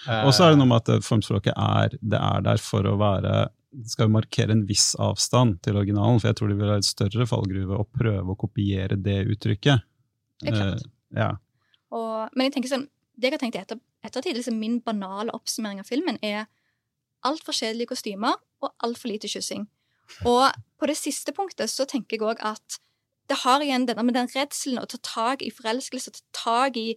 Eh, 0.09 0.23
Og 0.27 0.35
så 0.37 0.47
er 0.47 0.53
det 0.53 0.61
noe 0.61 0.71
med 0.71 0.83
at 0.83 0.93
eh, 0.95 1.03
formspråket 1.05 1.57
er, 1.57 1.97
det 2.01 2.21
er 2.21 2.45
der 2.45 2.63
for 2.63 2.87
å 2.89 2.99
være 3.01 3.51
det 3.73 3.89
skal 3.89 4.05
jo 4.05 4.13
markere 4.19 4.53
en 4.53 4.67
viss 4.69 4.91
avstand 5.01 5.63
til 5.65 5.79
originalen, 5.81 6.19
for 6.21 6.29
jeg 6.29 6.37
tror 6.37 6.51
det 6.51 6.59
vil 6.59 6.69
være 6.69 6.83
et 6.83 6.89
større 6.91 7.27
fallgruve 7.29 7.79
å 7.81 7.87
prøve 7.89 8.35
å 8.35 8.37
kopiere 8.37 8.99
det 9.01 9.23
uttrykket. 9.33 9.87
Det. 10.45 10.53
Eh, 10.53 10.83
ja. 11.17 11.31
Og, 11.97 12.35
men 12.37 12.49
jeg 12.51 12.57
tenker 12.59 12.73
sånn, 12.75 12.85
det 13.17 13.31
jeg 13.31 13.37
har 13.37 13.41
tenkt 13.41 13.57
i 13.57 13.63
etter, 13.63 13.81
ettertid, 14.05 14.37
liksom 14.37 14.59
min 14.61 14.77
banale 14.85 15.33
oppsummering 15.33 15.81
av 15.81 15.89
filmen, 15.89 16.21
er 16.21 16.51
altfor 17.25 17.57
kjedelige 17.57 17.95
kostymer 17.95 18.37
og 18.61 18.75
altfor 18.85 19.13
lite 19.13 19.31
kyssing. 19.31 19.65
Og 20.29 20.53
på 20.77 20.89
det 20.91 20.99
siste 20.99 21.33
punktet 21.33 21.73
så 21.73 21.87
tenker 21.89 22.19
jeg 22.19 22.27
òg 22.29 22.45
at 22.45 22.81
det 23.31 23.39
har 23.45 23.63
igjen 23.63 23.87
denne 23.89 24.05
med 24.07 24.17
den 24.19 24.31
redselen 24.35 24.83
å 24.83 24.89
ta 24.91 24.99
tak 25.07 25.43
i 25.45 25.53
forelskelse, 25.55 26.13
ta 26.17 26.23
tak 26.43 26.79
i 26.81 26.93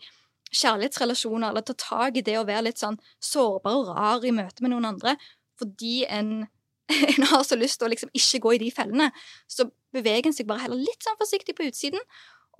kjærlighetsrelasjoner, 0.55 1.49
eller 1.49 1.65
ta 1.65 1.75
tak 1.79 2.17
i 2.17 2.23
det 2.25 2.37
å 2.39 2.45
være 2.47 2.67
litt 2.69 2.81
sånn 2.81 2.97
sårbar 3.23 3.79
og 3.79 3.91
rar 3.93 4.25
i 4.25 4.33
møte 4.35 4.63
med 4.63 4.73
noen 4.73 4.89
andre, 4.93 5.15
fordi 5.59 6.03
en, 6.11 6.47
en 7.11 7.27
har 7.31 7.45
så 7.47 7.57
lyst 7.59 7.79
til 7.79 7.89
å 7.89 7.93
liksom 7.93 8.13
ikke 8.15 8.41
gå 8.45 8.55
i 8.55 8.61
de 8.65 8.71
fellene. 8.73 9.11
Så 9.47 9.69
beveger 9.95 10.31
en 10.31 10.37
seg 10.37 10.49
bare 10.49 10.65
heller 10.65 10.81
litt 10.81 11.05
sånn 11.05 11.19
forsiktig 11.21 11.57
på 11.57 11.67
utsiden, 11.69 12.03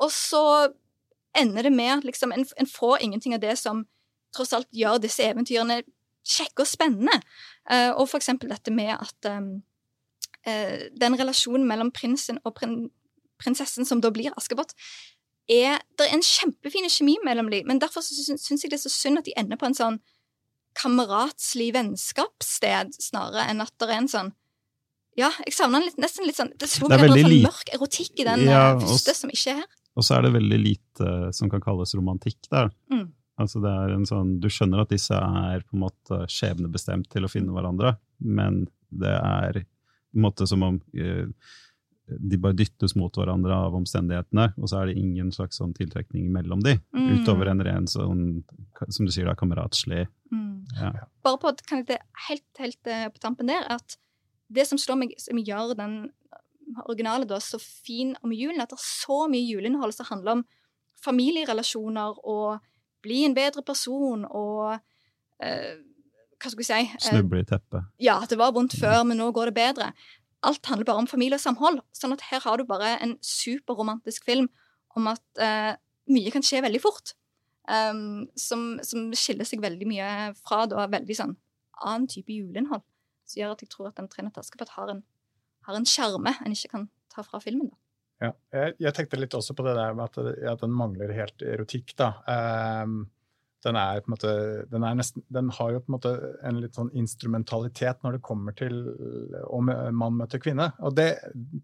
og 0.02 0.12
så 0.12 0.46
ender 1.36 1.68
det 1.68 1.76
med 1.76 2.06
liksom, 2.08 2.32
en, 2.32 2.46
en 2.58 2.70
får 2.70 3.04
ingenting 3.04 3.36
av 3.36 3.44
det 3.44 3.58
som 3.60 3.84
tross 4.36 4.54
alt 4.56 4.68
gjør 4.76 5.00
disse 5.04 5.24
eventyrene 5.24 5.82
kjekke 6.26 6.64
og 6.64 6.70
spennende. 6.70 7.16
Uh, 7.70 7.92
og 7.96 8.10
for 8.10 8.20
eksempel 8.20 8.52
dette 8.52 8.74
med 8.74 8.94
at 8.96 9.30
um, 9.32 9.50
uh, 10.48 10.86
den 10.96 11.18
relasjonen 11.20 11.68
mellom 11.68 11.92
prinsen 11.96 12.40
og 12.44 12.56
prin 12.60 12.86
prinsessen, 13.42 13.88
som 13.88 14.02
da 14.04 14.12
blir 14.14 14.34
Askepott, 14.36 14.76
er 15.46 15.78
Det 15.98 16.08
er 16.08 16.16
en 16.16 16.26
kjempefin 16.26 16.90
kjemi 16.90 17.20
mellom 17.24 17.52
dem, 17.54 17.68
men 17.70 17.80
derfor 17.80 18.02
syns 18.02 18.50
jeg 18.50 18.72
det 18.72 18.80
er 18.80 18.82
så 18.82 18.90
synd 18.90 19.22
at 19.22 19.28
de 19.28 19.36
ender 19.38 19.60
på 19.62 19.68
en 19.68 19.78
sånn 19.78 20.00
kameratslig 20.76 21.70
vennskapssted, 21.76 22.98
snarere 23.00 23.46
enn 23.52 23.62
at 23.64 23.72
det 23.80 23.88
er 23.92 24.00
en 24.02 24.12
sånn 24.12 24.34
ja, 25.16 25.30
jeg 25.46 25.56
savner 25.56 25.86
litt, 25.86 26.00
nesten 26.02 26.28
litt 26.28 26.36
sånn 26.36 26.50
Det 26.60 26.68
slo 26.68 26.90
meg 26.90 27.00
at 27.00 27.06
det 27.06 27.12
var 27.14 27.22
sånn 27.24 27.46
mørk 27.46 27.70
erotikk 27.78 28.20
i 28.20 28.26
den 28.28 28.42
Ja, 28.50 28.64
eh, 28.74 28.82
første 28.84 29.14
som 29.16 29.32
ikke 29.32 29.54
er 29.54 29.62
her. 29.62 29.70
Og 29.96 30.04
så 30.04 30.18
er 30.18 30.26
det 30.26 30.34
veldig 30.36 30.58
lite 30.60 31.12
som 31.38 31.52
kan 31.52 31.64
kalles 31.64 31.96
romantikk 31.96 32.50
der. 32.52 32.68
Mm. 32.92 33.06
Altså 33.40 33.62
det 33.64 33.72
er 33.72 33.94
en 33.96 34.04
sånn, 34.08 34.34
Du 34.44 34.50
skjønner 34.52 34.84
at 34.84 34.92
disse 34.92 35.16
er 35.16 35.64
på 35.64 35.78
en 35.78 35.86
måte 35.86 36.20
skjebnebestemt 36.32 37.08
til 37.12 37.28
å 37.28 37.32
finne 37.32 37.56
hverandre, 37.56 37.96
men 38.20 38.66
det 38.92 39.16
er 39.16 39.62
på 39.64 40.20
en 40.20 40.26
måte 40.28 40.48
som 40.52 40.64
om 40.68 40.82
eh, 40.96 41.32
de 42.08 42.38
bare 42.38 42.54
dyttes 42.54 42.94
mot 42.96 43.14
hverandre 43.18 43.52
av 43.66 43.74
omstendighetene, 43.74 44.54
og 44.62 44.70
så 44.70 44.82
er 44.84 44.86
det 44.92 44.98
ingen 45.02 45.32
slags 45.34 45.58
sånn 45.58 45.74
tiltrekning 45.74 46.28
mellom 46.32 46.62
de, 46.64 46.76
Mm. 46.94 47.08
utover 47.24 47.48
en 47.50 47.62
ren 47.66 47.86
sånn, 47.88 48.44
som 48.90 49.06
du 49.06 49.12
sier, 49.12 49.26
da, 49.26 49.34
kameratslig 49.36 50.08
Mm. 50.32 50.66
ja. 50.80 50.92
Bare 51.24 51.38
på, 51.38 51.52
kan 51.68 51.80
jeg 51.80 51.88
det 51.88 52.00
helt, 52.28 52.44
helt 52.60 52.88
eh, 52.88 53.08
på 53.10 53.20
tampen 53.20 53.48
der, 53.48 53.64
at 53.70 53.98
det 54.52 54.68
som 54.68 54.78
slår 54.78 54.98
meg, 54.98 55.14
som 55.20 55.38
gjør 55.38 55.76
den 55.76 56.12
originale 56.88 57.26
da, 57.26 57.38
så 57.40 57.60
fin 57.62 58.16
om 58.24 58.32
julen, 58.32 58.62
at 58.62 58.70
det 58.70 58.78
er 58.78 58.86
så 58.86 59.28
mye 59.30 59.46
juleinnhold 59.48 59.94
som 59.94 60.06
handler 60.06 60.32
om 60.40 60.46
familierelasjoner 61.04 62.20
og 62.26 62.60
bli 63.06 63.24
en 63.28 63.36
bedre 63.38 63.64
person 63.66 64.26
og 64.26 64.80
eh, 65.42 65.76
Hva 66.42 66.52
skal 66.52 66.60
vi 66.60 66.68
si? 66.68 66.74
eh, 66.84 66.98
Snuble 67.00 67.40
i 67.42 67.48
teppet. 67.48 67.86
ja, 68.04 68.20
det 68.30 68.38
var 68.38 68.52
vondt 68.52 68.76
før, 68.78 69.04
men 69.08 69.18
nå 69.18 69.32
går 69.34 69.46
det 69.52 69.56
bedre. 69.56 69.94
Alt 70.46 70.70
handler 70.70 70.88
bare 70.88 71.04
om 71.04 71.10
familie 71.10 71.40
og 71.40 71.44
samhold. 71.44 71.82
Sånn 71.96 72.14
at 72.16 72.24
her 72.30 72.44
har 72.46 72.60
du 72.60 72.68
bare 72.70 72.96
en 73.04 73.16
superromantisk 73.26 74.28
film 74.28 74.50
om 74.96 75.10
at 75.12 75.42
eh, 75.42 75.74
mye 76.14 76.34
kan 76.34 76.46
skje 76.46 76.64
veldig 76.66 76.82
fort. 76.84 77.16
Um, 77.66 78.28
som, 78.38 78.76
som 78.86 79.08
skiller 79.18 79.48
seg 79.50 79.64
veldig 79.64 79.88
mye 79.90 80.08
fra 80.38 80.68
da, 80.70 80.84
veldig 80.86 81.16
sånn 81.18 81.32
annen 81.82 82.06
type 82.12 82.30
juleinnhold. 82.30 82.84
Som 83.26 83.42
gjør 83.42 83.56
at 83.56 83.64
jeg 83.66 83.72
tror 83.74 83.90
at 83.90 83.98
den 83.98 84.10
'Tre 84.12 84.22
nøtter 84.22 84.46
Askepott' 84.46 84.76
har 84.78 84.92
en 84.94 85.02
har 85.66 85.80
en 85.80 85.88
skjerme 85.90 86.36
en 86.46 86.54
ikke 86.54 86.72
kan 86.76 86.86
ta 87.12 87.24
fra 87.26 87.42
filmen. 87.44 87.72
da. 87.72 87.82
Ja. 88.26 88.32
Jeg, 88.56 88.76
jeg 88.86 88.96
tenkte 88.96 89.20
litt 89.20 89.36
også 89.36 89.56
på 89.58 89.66
det 89.66 89.76
der 89.78 89.96
med 89.98 90.06
at, 90.08 90.20
at 90.54 90.62
den 90.64 90.76
mangler 90.76 91.14
helt 91.16 91.44
erotikk, 91.44 91.96
da. 92.00 92.12
Ehm, 92.32 93.02
den 93.66 93.78
er 93.80 94.04
måte 94.12 94.32
den, 94.72 94.86
nesten, 95.00 95.24
den 95.34 95.50
har 95.58 95.72
jo 95.74 95.82
på 95.82 95.90
en 95.90 95.96
måte 95.98 96.12
en 96.46 96.60
litt 96.62 96.78
sånn 96.78 96.92
instrumentalitet 96.98 98.04
når 98.06 98.18
det 98.18 98.26
kommer 98.26 98.56
til 98.58 98.78
om 99.50 99.72
mann 99.98 100.20
møter 100.20 100.42
kvinne. 100.44 100.70
Og 100.86 100.96
det, 100.98 101.10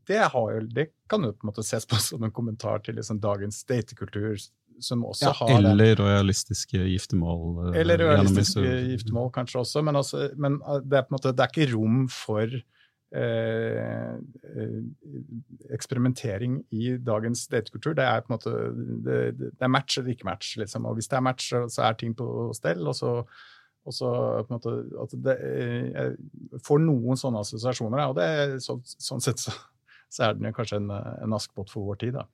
det, 0.09 0.23
har 0.33 0.55
jo, 0.55 0.63
det 0.73 0.89
kan 1.11 1.23
jo 1.27 1.33
på 1.35 1.45
en 1.45 1.51
måte 1.51 1.65
ses 1.67 1.85
på 1.89 1.99
som 2.09 2.25
en 2.25 2.33
kommentar 2.33 2.81
til 2.85 2.97
liksom 2.99 3.21
dagens 3.23 3.61
datekultur, 3.69 4.39
som 4.81 5.05
også 5.05 5.29
Ja, 5.29 5.33
har 5.37 5.55
eller 5.59 5.95
realistiske 5.99 6.79
giftermål. 6.89 7.69
eh, 7.69 7.81
eller 7.81 8.01
realistiske 8.01 8.59
historien. 8.61 8.91
giftermål 8.95 9.31
kanskje 9.35 9.59
også, 9.61 9.83
men, 9.85 9.95
også, 9.95 10.29
men 10.37 10.59
det, 10.59 10.97
er 10.97 11.05
på 11.05 11.13
en 11.13 11.17
måte, 11.19 11.33
det 11.37 11.45
er 11.45 11.53
ikke 11.53 11.73
rom 11.75 12.07
for 12.09 12.41
eh, 12.47 12.61
eh, 12.61 12.80
Eh, 13.11 14.13
eh, 14.55 14.83
eksperimentering 15.75 16.61
i 16.71 16.93
dagens 16.97 17.47
datekultur. 17.51 17.95
Det 17.97 18.05
er 18.07 18.21
på 18.23 18.31
en 18.31 18.37
måte 18.37 18.53
det, 19.03 19.17
det 19.35 19.65
er 19.67 19.71
match 19.71 19.97
eller 19.99 20.13
ikke 20.13 20.29
match, 20.29 20.53
liksom. 20.61 20.85
Og 20.87 20.95
hvis 20.95 21.11
det 21.11 21.17
er 21.19 21.25
match, 21.25 21.49
så 21.51 21.83
er 21.89 21.97
ting 21.99 22.15
på 22.15 22.51
stell. 22.55 22.87
og 22.87 22.95
så 22.95 23.23
og 23.81 23.93
så 23.97 24.07
på 24.45 24.53
en 24.53 24.59
måte 24.59 24.71
at 25.01 25.13
det, 25.25 25.35
eh, 25.41 25.85
Jeg 26.53 26.61
får 26.63 26.79
noen 26.85 27.17
sånne 27.17 27.41
assosiasjoner, 27.41 28.03
og 28.07 28.15
det, 28.15 28.61
så, 28.61 28.77
sånn 28.85 29.23
sett 29.23 29.41
så, 29.41 29.51
så, 30.07 30.27
er 30.27 30.37
den 30.37 30.45
jo 30.45 30.53
kanskje 30.53 30.77
en, 30.77 30.91
en 30.91 31.33
askepott 31.33 31.71
for 31.73 31.89
vår 31.89 31.97
tid. 32.03 32.13
da. 32.13 32.27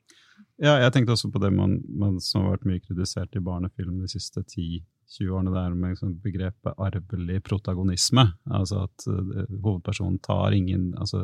Ja, 0.60 0.76
jeg 0.84 0.92
tenkte 0.94 1.16
også 1.16 1.32
på 1.32 1.40
det 1.40 1.54
man, 1.56 1.80
man 1.88 2.20
som 2.20 2.44
har 2.44 2.58
vært 2.58 2.68
mye 2.68 2.84
kritisert 2.84 3.36
i 3.36 3.42
barnefilm 3.42 4.02
de 4.04 4.12
siste 4.12 4.44
ti 4.44 4.84
20-årene 5.08 5.54
der 5.54 5.76
med 5.76 5.96
liksom 5.96 6.18
begrepet 6.24 6.82
arvelig 6.84 7.40
protagonisme. 7.48 8.28
Altså 8.52 8.84
at 8.88 9.08
uh, 9.08 9.46
hovedpersonen 9.64 10.20
tar 10.24 10.56
ingen 10.56 10.90
altså, 11.00 11.24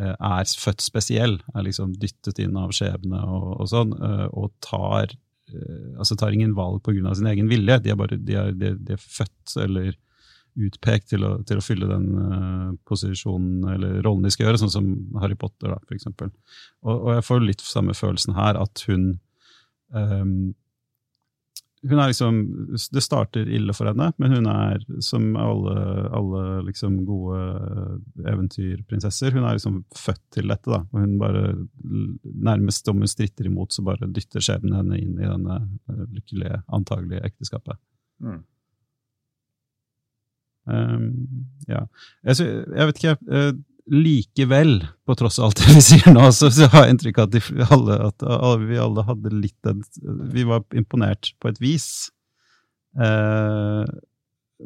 uh, 0.00 0.14
er 0.14 0.52
født 0.62 0.84
spesiell, 0.84 1.40
er 1.54 1.66
liksom 1.66 1.96
dyttet 2.00 2.38
inn 2.42 2.58
av 2.60 2.74
skjebne 2.76 3.22
og, 3.26 3.48
og 3.58 3.72
sånn, 3.72 3.96
uh, 3.98 4.28
og 4.30 4.52
tar, 4.64 5.16
altså 5.98 6.14
tar 6.14 6.36
ingen 6.36 6.54
valg 6.54 6.78
pga. 6.86 7.14
sin 7.18 7.26
egen 7.26 7.50
vilje. 7.50 7.80
De 7.82 7.90
er, 7.90 7.98
bare, 7.98 8.16
de 8.16 8.38
er, 8.38 8.54
de, 8.54 8.76
de 8.78 8.94
er 8.94 9.02
født 9.02 9.56
eller 9.58 9.96
utpekt 10.60 11.12
til 11.12 11.24
å, 11.24 11.30
til 11.46 11.58
å 11.58 11.62
fylle 11.62 11.86
den 11.86 12.76
posisjonen 12.86 13.68
eller 13.70 14.00
rollen 14.02 14.26
de 14.26 14.32
skal 14.34 14.48
gjøre, 14.48 14.60
sånn 14.62 14.72
som 14.72 14.88
Harry 15.22 15.36
Potter, 15.38 15.70
da, 15.70 15.78
for 15.86 15.94
eksempel. 15.94 16.30
Og, 16.82 16.94
og 16.94 17.10
jeg 17.14 17.26
får 17.26 17.44
litt 17.46 17.62
samme 17.64 17.94
følelsen 17.94 18.34
her, 18.38 18.58
at 18.58 18.82
hun 18.90 19.12
um, 19.94 20.50
hun 21.88 21.98
er 21.98 22.10
liksom, 22.10 22.40
Det 22.92 23.02
starter 23.02 23.48
ille 23.48 23.72
for 23.76 23.88
henne, 23.88 24.10
men 24.20 24.34
hun 24.36 24.48
er, 24.52 24.82
som 25.04 25.30
alle, 25.40 25.74
alle 26.16 26.42
liksom 26.66 26.98
gode 27.08 27.38
eventyrprinsesser, 28.28 29.32
hun 29.36 29.46
er 29.48 29.56
liksom 29.56 29.80
født 29.96 30.22
til 30.36 30.52
dette. 30.52 30.68
da, 30.68 30.82
og 30.84 31.00
hun 31.00 31.16
bare, 31.20 31.44
Nærmest 32.50 32.88
om 32.92 33.00
hun 33.00 33.10
stritter 33.10 33.48
imot, 33.48 33.72
så 33.72 33.84
bare 33.86 34.10
dytter 34.12 34.44
skjebnen 34.44 34.76
henne 34.76 35.00
inn 35.00 35.16
i 35.16 35.28
denne 35.28 35.60
eh, 35.88 36.04
lykkelige, 36.18 36.62
antagelige 36.68 37.24
ekteskapet. 37.30 37.80
Mm. 38.20 38.42
Um, 40.70 41.04
ja. 41.66 41.86
Jeg, 42.28 42.36
jeg 42.44 42.90
vet 42.90 43.00
ikke, 43.00 43.16
uh, 43.32 43.52
likevel, 43.90 44.84
på 45.06 45.16
tross 45.18 45.40
av 45.40 45.50
alt 45.50 45.60
det 45.62 45.74
vi 45.74 45.82
sier 45.82 46.12
nå, 46.14 46.28
så, 46.34 46.50
så 46.54 46.68
har 46.72 46.86
jeg 46.86 46.96
inntrykk 46.96 47.18
av 47.18 47.28
at, 47.28 47.34
de, 47.34 47.66
alle, 47.74 47.98
at 48.10 48.26
alle, 48.26 48.68
vi 48.68 48.78
alle 48.80 49.06
hadde 49.08 49.34
litt 49.34 49.58
den 49.66 49.82
Vi 50.30 50.46
var 50.46 50.62
imponert 50.78 51.32
på 51.42 51.50
et 51.50 51.60
vis. 51.62 51.88
Eh, 52.94 53.84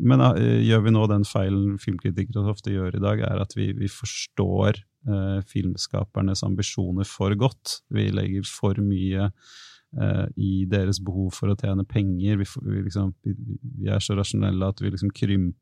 men 0.03 0.25
uh, 0.25 0.61
gjør 0.65 0.83
vi 0.87 0.95
nå 0.95 1.05
den 1.11 1.27
feilen 1.29 1.77
filmkritikere 1.83 2.51
ofte 2.51 2.73
gjør 2.75 2.97
i 2.99 3.03
dag, 3.03 3.23
er 3.23 3.43
at 3.45 3.55
vi, 3.57 3.69
vi 3.79 3.91
forstår 3.91 4.81
uh, 5.09 5.39
filmskapernes 5.51 6.43
ambisjoner 6.47 7.07
for 7.09 7.35
godt. 7.39 7.81
Vi 7.95 8.09
legger 8.15 8.47
for 8.49 8.81
mye 8.83 9.29
eh, 9.29 10.25
i 10.37 10.65
deres 10.71 11.01
behov 11.05 11.35
for 11.37 11.53
å 11.53 11.59
tjene 11.59 11.87
penger. 11.87 12.41
Vi, 12.41 12.49
vi, 12.67 12.81
liksom, 12.89 13.13
vi, 13.23 13.91
er 13.91 14.03
så 14.03 14.17
rasjonelle 14.19 14.73
at 14.73 14.83
vi 14.83 14.91
liksom 14.95 15.15
krymper 15.15 15.61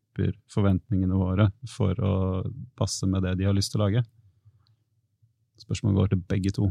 forventningene 0.53 1.17
våre 1.19 1.49
for 1.71 1.99
å 2.05 2.15
passe 2.79 3.09
med 3.09 3.25
det 3.27 3.37
de 3.41 3.49
har 3.49 3.57
lyst 3.57 3.73
til 3.75 3.81
å 3.81 3.87
lage. 3.87 4.03
Spørsmålet 5.63 5.99
går 5.99 6.13
til 6.13 6.23
begge 6.33 6.53
to. 6.57 6.71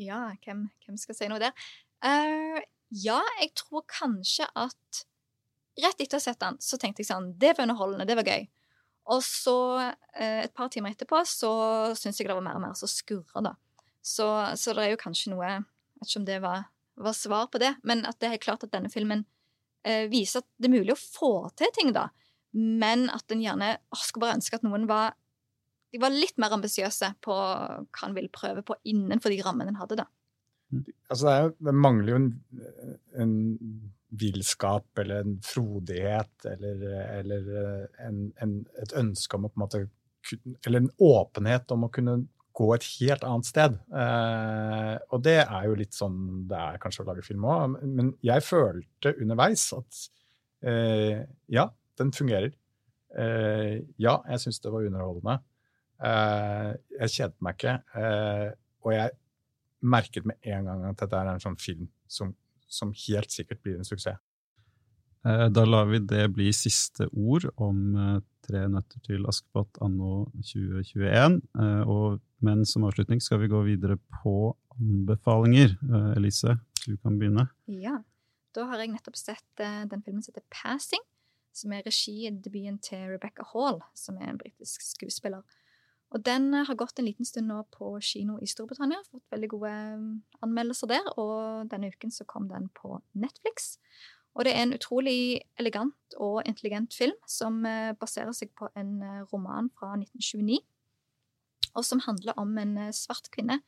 Ja, 0.00 0.30
hvem, 0.44 0.68
hvem 0.84 0.96
skal 1.00 1.16
si 1.16 1.28
noe 1.28 1.40
der? 1.42 1.52
Uh, 2.00 2.60
ja, 2.96 3.20
jeg 3.42 3.52
tror 3.58 3.86
kanskje 3.90 4.48
at 4.58 5.06
Rett 5.80 6.00
etter 6.02 6.18
å 6.18 6.18
ha 6.18 6.24
sett 6.24 6.40
den, 6.42 6.56
så 6.60 6.76
tenkte 6.80 7.00
jeg 7.00 7.08
sånn 7.08 7.28
Det 7.40 7.52
var 7.54 7.64
underholdende, 7.64 8.04
det 8.08 8.16
var 8.18 8.26
gøy. 8.26 8.42
Og 9.14 9.22
så, 9.24 9.56
uh, 9.78 10.40
et 10.42 10.52
par 10.56 10.68
timer 10.72 10.92
etterpå, 10.92 11.20
så 11.28 11.52
syns 11.96 12.18
jeg 12.18 12.28
det 12.28 12.36
var 12.36 12.44
mer 12.44 12.58
og 12.58 12.64
mer 12.64 12.74
som 12.76 12.90
skurra, 12.90 13.44
da. 13.46 13.54
Så, 14.02 14.26
så 14.58 14.74
det 14.74 14.84
er 14.84 14.94
jo 14.94 15.00
kanskje 15.00 15.30
noe 15.34 15.46
Jeg 15.46 15.62
vet 16.00 16.10
ikke 16.10 16.20
om 16.20 16.26
det 16.26 16.38
var, 16.42 16.66
var 17.06 17.16
svar 17.16 17.48
på 17.52 17.60
det, 17.62 17.74
men 17.86 18.02
at 18.08 18.18
det 18.18 18.28
er 18.28 18.34
helt 18.34 18.46
klart 18.48 18.66
at 18.66 18.72
denne 18.74 18.90
filmen 18.92 19.24
eh, 19.86 20.06
viser 20.10 20.42
at 20.42 20.48
det 20.58 20.70
er 20.70 20.76
mulig 20.78 20.94
å 20.94 21.00
få 21.00 21.32
til 21.58 21.72
ting, 21.76 21.92
da. 21.96 22.08
Men 22.56 23.08
at 23.14 23.30
en 23.30 23.42
gjerne 23.42 23.74
åh, 23.78 24.04
skulle 24.04 24.26
bare 24.26 24.38
ønske 24.40 24.58
at 24.58 24.66
noen 24.66 24.88
var 24.90 25.14
var 25.98 26.12
litt 26.14 26.36
mer 26.38 26.52
ambisiøse 26.54 27.08
på 27.24 27.34
hva 27.34 28.06
en 28.06 28.12
ville 28.14 28.30
prøve 28.30 28.62
på 28.62 28.76
innenfor 28.86 29.32
de 29.32 29.40
rammene 29.42 29.72
en 29.72 29.80
hadde. 29.80 29.96
da. 29.98 30.06
Altså 31.10 31.26
det, 31.26 31.32
er 31.32 31.48
det 31.66 31.74
mangler 31.74 32.12
jo 32.12 32.18
en, 32.20 32.28
en 33.18 33.32
villskap 34.20 35.00
eller 35.02 35.24
en 35.24 35.40
frodighet 35.42 36.46
eller, 36.52 36.84
eller 37.18 37.50
en, 38.06 38.20
en, 38.42 38.54
et 38.82 38.94
ønske 38.98 39.38
om 39.38 39.48
å 39.48 39.50
på 39.50 39.58
en 39.58 39.64
måte 39.64 39.82
Eller 40.66 40.82
en 40.82 40.92
åpenhet 41.02 41.74
om 41.74 41.86
å 41.86 41.90
kunne 41.90 42.16
gå 42.56 42.68
et 42.74 42.86
helt 42.98 43.24
annet 43.26 43.48
sted. 43.48 43.76
Eh, 43.94 44.94
og 45.14 45.22
det 45.24 45.38
er 45.42 45.68
jo 45.68 45.76
litt 45.78 45.96
sånn 45.96 46.46
det 46.50 46.58
er 46.58 46.80
kanskje 46.82 47.04
å 47.04 47.10
lage 47.10 47.24
film 47.26 47.46
òg. 47.48 47.76
Men 47.84 48.12
jeg 48.26 48.44
følte 48.46 49.14
underveis 49.16 49.68
at 49.76 50.00
eh, 50.66 51.22
ja, 51.52 51.68
den 52.00 52.12
fungerer. 52.16 52.52
Eh, 53.18 53.80
ja, 54.02 54.18
jeg 54.32 54.44
syns 54.44 54.60
det 54.62 54.74
var 54.74 54.86
underholdende. 54.86 55.38
Eh, 56.00 56.70
jeg 57.00 57.16
kjedet 57.16 57.44
meg 57.44 57.58
ikke. 57.58 57.76
Eh, 58.00 58.48
og 58.84 58.94
jeg 58.96 59.16
merket 59.80 60.26
med 60.28 60.50
en 60.52 60.68
gang 60.68 60.88
at 60.90 61.00
dette 61.00 61.20
er 61.20 61.30
en 61.32 61.42
sånn 61.42 61.60
film 61.60 61.88
som, 62.10 62.34
som 62.68 62.92
helt 63.06 63.32
sikkert 63.32 63.62
blir 63.64 63.78
en 63.78 63.88
suksess. 63.88 64.20
Eh, 65.26 65.48
Da 65.52 65.64
lar 65.64 65.86
vi 65.90 65.98
det 65.98 66.28
bli 66.34 66.52
siste 66.52 67.08
ord 67.12 67.50
om 67.56 67.96
eh, 67.96 68.20
Tre 68.50 68.64
nøtter 68.72 69.02
til 69.04 69.26
Askepott 69.28 69.78
anno 69.84 70.24
2021. 70.40 71.36
Eh, 71.60 71.82
Og, 71.86 72.20
men 72.40 72.64
som 72.66 72.86
avslutning 72.88 73.20
skal 73.22 73.42
vi 73.42 73.50
gå 73.52 73.60
videre 73.66 73.98
på 74.22 74.56
anbefalinger. 74.80 75.76
Elise, 76.16 76.56
du 76.86 76.96
kan 76.96 77.18
begynne. 77.20 77.50
Ja. 77.68 77.98
Da 78.56 78.64
har 78.66 78.80
jeg 78.80 78.94
nettopp 78.94 79.18
sett 79.20 79.60
den 79.60 80.02
filmen 80.02 80.22
som 80.24 80.32
heter 80.32 80.48
'Passing', 80.48 81.04
som 81.52 81.72
er 81.72 81.84
regidebuten 81.86 82.80
til 82.82 83.12
Rebecca 83.12 83.44
Hall, 83.52 83.82
som 83.94 84.16
er 84.16 84.30
en 84.30 84.38
britisk 84.38 84.82
skuespiller. 84.82 85.42
Og 86.10 86.24
den 86.26 86.52
har 86.54 86.74
gått 86.74 86.98
en 86.98 87.06
liten 87.06 87.24
stund 87.24 87.46
nå 87.46 87.60
på 87.70 87.92
kino 88.02 88.38
i 88.42 88.48
Storbritannia, 88.50 88.98
fått 89.12 89.30
veldig 89.30 89.50
gode 89.52 89.70
eh, 89.70 90.06
anmeldelser 90.42 90.90
der, 90.90 91.06
og 91.16 91.68
denne 91.70 91.92
uken 91.92 92.10
så 92.10 92.26
kom 92.26 92.48
den 92.50 92.68
på 92.74 92.98
Netflix. 93.14 93.76
Og 94.34 94.46
det 94.46 94.54
er 94.54 94.62
en 94.62 94.74
utrolig 94.76 95.40
elegant 95.58 96.16
og 96.16 96.42
intelligent 96.46 96.94
film 96.94 97.16
som 97.28 97.64
eh, 97.66 97.92
baserer 97.98 98.32
seg 98.36 98.52
på 98.58 98.70
en 98.78 99.00
eh, 99.02 99.24
roman 99.32 99.70
fra 99.78 99.96
1929, 99.96 100.60
og 101.74 101.86
som 101.86 102.02
handler 102.06 102.38
om 102.38 102.54
en 102.58 102.76
eh, 102.78 102.94
svart 102.94 103.30
kvinne 103.34 103.60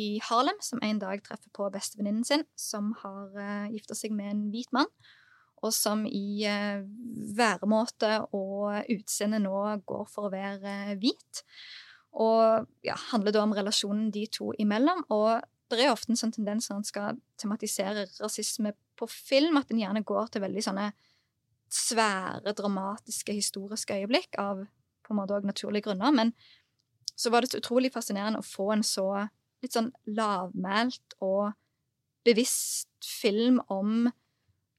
i 0.00 0.16
Harlem 0.24 0.58
som 0.64 0.82
en 0.82 0.98
dag 0.98 1.22
treffer 1.22 1.52
på 1.54 1.68
bestevenninnen 1.70 2.26
sin, 2.26 2.46
som 2.56 2.94
har 3.02 3.68
gifta 3.70 3.94
seg 3.94 4.14
med 4.16 4.30
en 4.30 4.46
hvit 4.50 4.72
mann. 4.72 4.88
og 5.62 5.70
som 5.70 6.00
i 6.08 6.42
væremåte 7.38 8.08
og 8.34 8.88
utseende 8.90 9.38
nå 9.38 9.58
går 9.86 10.08
for 10.10 10.26
å 10.26 10.32
være 10.32 10.96
hvit. 10.98 11.42
Og 12.18 12.66
ja, 12.82 12.96
handler 13.12 13.36
da 13.36 13.44
om 13.44 13.54
relasjonen 13.54 14.10
de 14.10 14.24
to 14.26 14.50
imellom. 14.58 15.04
Og 15.14 15.44
det 15.78 15.86
er 15.86 15.94
ofte 15.94 16.12
en 16.12 16.18
sånn 16.18 16.34
tendens 16.34 16.68
når 16.70 16.80
en 16.80 16.88
skal 16.88 17.18
tematisere 17.40 18.06
rasisme 18.20 18.74
på 18.98 19.08
film, 19.10 19.58
at 19.60 19.70
en 19.72 19.80
gjerne 19.82 20.04
går 20.06 20.32
til 20.32 20.44
veldig 20.44 20.64
sånne 20.64 20.90
svære, 21.72 22.52
dramatiske, 22.58 23.34
historiske 23.34 23.96
øyeblikk 24.02 24.36
av 24.40 24.66
på 25.02 25.14
en 25.14 25.18
måte 25.18 25.36
òg 25.36 25.46
naturlige 25.48 25.88
grunner. 25.88 26.12
Men 26.14 26.34
så 27.16 27.32
var 27.32 27.44
det 27.44 27.58
utrolig 27.58 27.92
fascinerende 27.94 28.42
å 28.42 28.46
få 28.46 28.70
en 28.74 28.84
så 28.86 29.06
litt 29.62 29.76
sånn 29.76 29.92
lavmælt 30.10 31.16
og 31.22 31.52
bevisst 32.26 32.90
film 33.06 33.60
om 33.72 34.08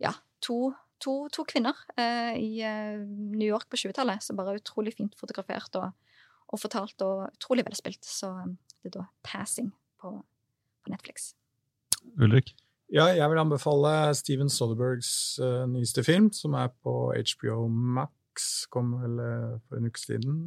ja, 0.02 0.14
to, 0.44 0.74
to, 1.04 1.28
to 1.34 1.46
kvinner 1.48 1.78
eh, 2.00 2.36
i 2.40 2.52
eh, 2.66 3.00
New 3.04 3.48
York 3.48 3.70
på 3.72 3.80
20-tallet. 3.80 4.24
som 4.24 4.40
bare 4.40 4.58
utrolig 4.60 4.96
fint 4.98 5.16
fotografert 5.20 5.76
og, 5.80 5.92
og 6.52 6.62
fortalt, 6.62 7.02
og 7.04 7.28
utrolig 7.32 7.66
velspilt. 7.68 8.04
Så 8.06 8.32
um, 8.32 8.58
det 8.82 8.92
er 8.92 9.00
da 9.00 9.08
'Passing' 9.26 9.72
på, 10.00 10.18
på 10.84 10.94
Netflix. 10.94 11.32
Ulrik? 12.22 12.54
Ja, 12.94 13.08
jeg 13.10 13.26
vil 13.32 13.42
anbefale 13.42 14.14
Steven 14.14 14.52
Soderbergs 14.54 15.40
uh, 15.42 15.64
nyeste 15.70 16.04
film, 16.06 16.30
som 16.36 16.54
er 16.60 16.70
på 16.84 17.14
HBO 17.16 17.66
Max. 17.68 18.68
Kom 18.74 18.92
vel 19.02 19.18
uh, 19.18 19.56
for 19.66 19.80
en 19.80 19.90
uke 19.90 20.02
siden. 20.02 20.44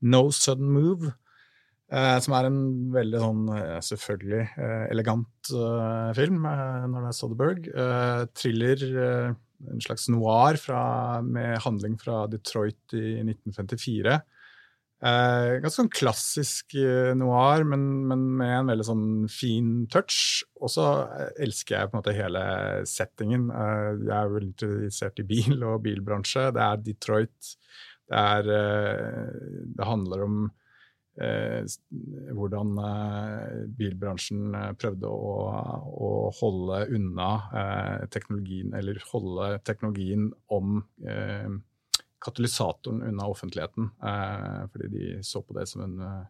No 0.00 0.28
Sudden 0.30 0.70
Move. 0.70 1.10
Uh, 1.90 2.18
som 2.22 2.36
er 2.38 2.46
en 2.46 2.60
veldig 2.94 3.18
sånn, 3.18 3.40
selvfølgelig 3.82 4.44
elegant 4.94 5.48
film 6.14 6.44
når 6.46 6.94
det 6.94 7.08
er 7.08 7.16
Soderberg. 7.18 7.66
thriller, 8.38 8.84
en 9.66 9.82
slags 9.82 10.06
noir 10.14 10.60
fra, 10.62 10.82
med 11.26 11.58
handling 11.64 11.98
fra 11.98 12.28
Detroit 12.30 12.94
i 12.94 13.18
1954. 13.24 14.20
Eh, 15.00 15.54
ganske 15.62 15.78
sånn 15.78 15.92
klassisk 15.96 16.74
eh, 16.76 17.14
noir, 17.16 17.62
men, 17.64 17.84
men, 18.10 18.24
med 18.36 18.50
en 18.52 18.72
veldig 18.74 18.84
sånn 18.84 19.06
fin 19.32 19.70
touch. 19.92 20.42
Og 20.60 20.72
så 20.74 20.86
eh, 21.06 21.30
elsker 21.46 21.78
jeg 21.78 21.88
på 21.88 21.96
en 21.96 22.02
måte 22.02 22.16
hele 22.16 22.42
settingen. 22.88 23.48
Eh, 23.48 23.86
jeg 24.04 24.16
er 24.18 24.34
veldig 24.34 24.50
interessert 24.50 25.22
i 25.22 25.28
bil 25.30 25.64
og 25.64 25.80
bilbransje. 25.86 26.50
Det 26.52 26.66
er 26.66 26.82
Detroit. 26.84 27.52
Det, 28.10 28.20
er, 28.20 28.50
eh, 28.58 29.40
det 29.78 29.88
handler 29.88 30.26
om 30.26 30.36
eh, 31.16 31.64
hvordan 32.36 32.76
bilbransjen 33.80 34.52
prøvde 34.84 35.08
å, 35.08 35.32
å 35.88 36.12
holde 36.42 36.84
unna 36.98 37.32
teknologien, 38.12 38.76
eller 38.76 39.00
holde 39.14 39.54
teknologien 39.64 40.28
om 40.52 40.82
katalysatoren 42.20 43.02
unna 43.02 43.26
offentligheten. 43.26 43.90
Eh, 44.02 44.68
fordi 44.72 44.88
de 44.88 45.22
så 45.24 45.42
på 45.42 45.56
det 45.56 45.66
som 45.68 45.82
en, 45.82 46.00
eh, 46.00 46.26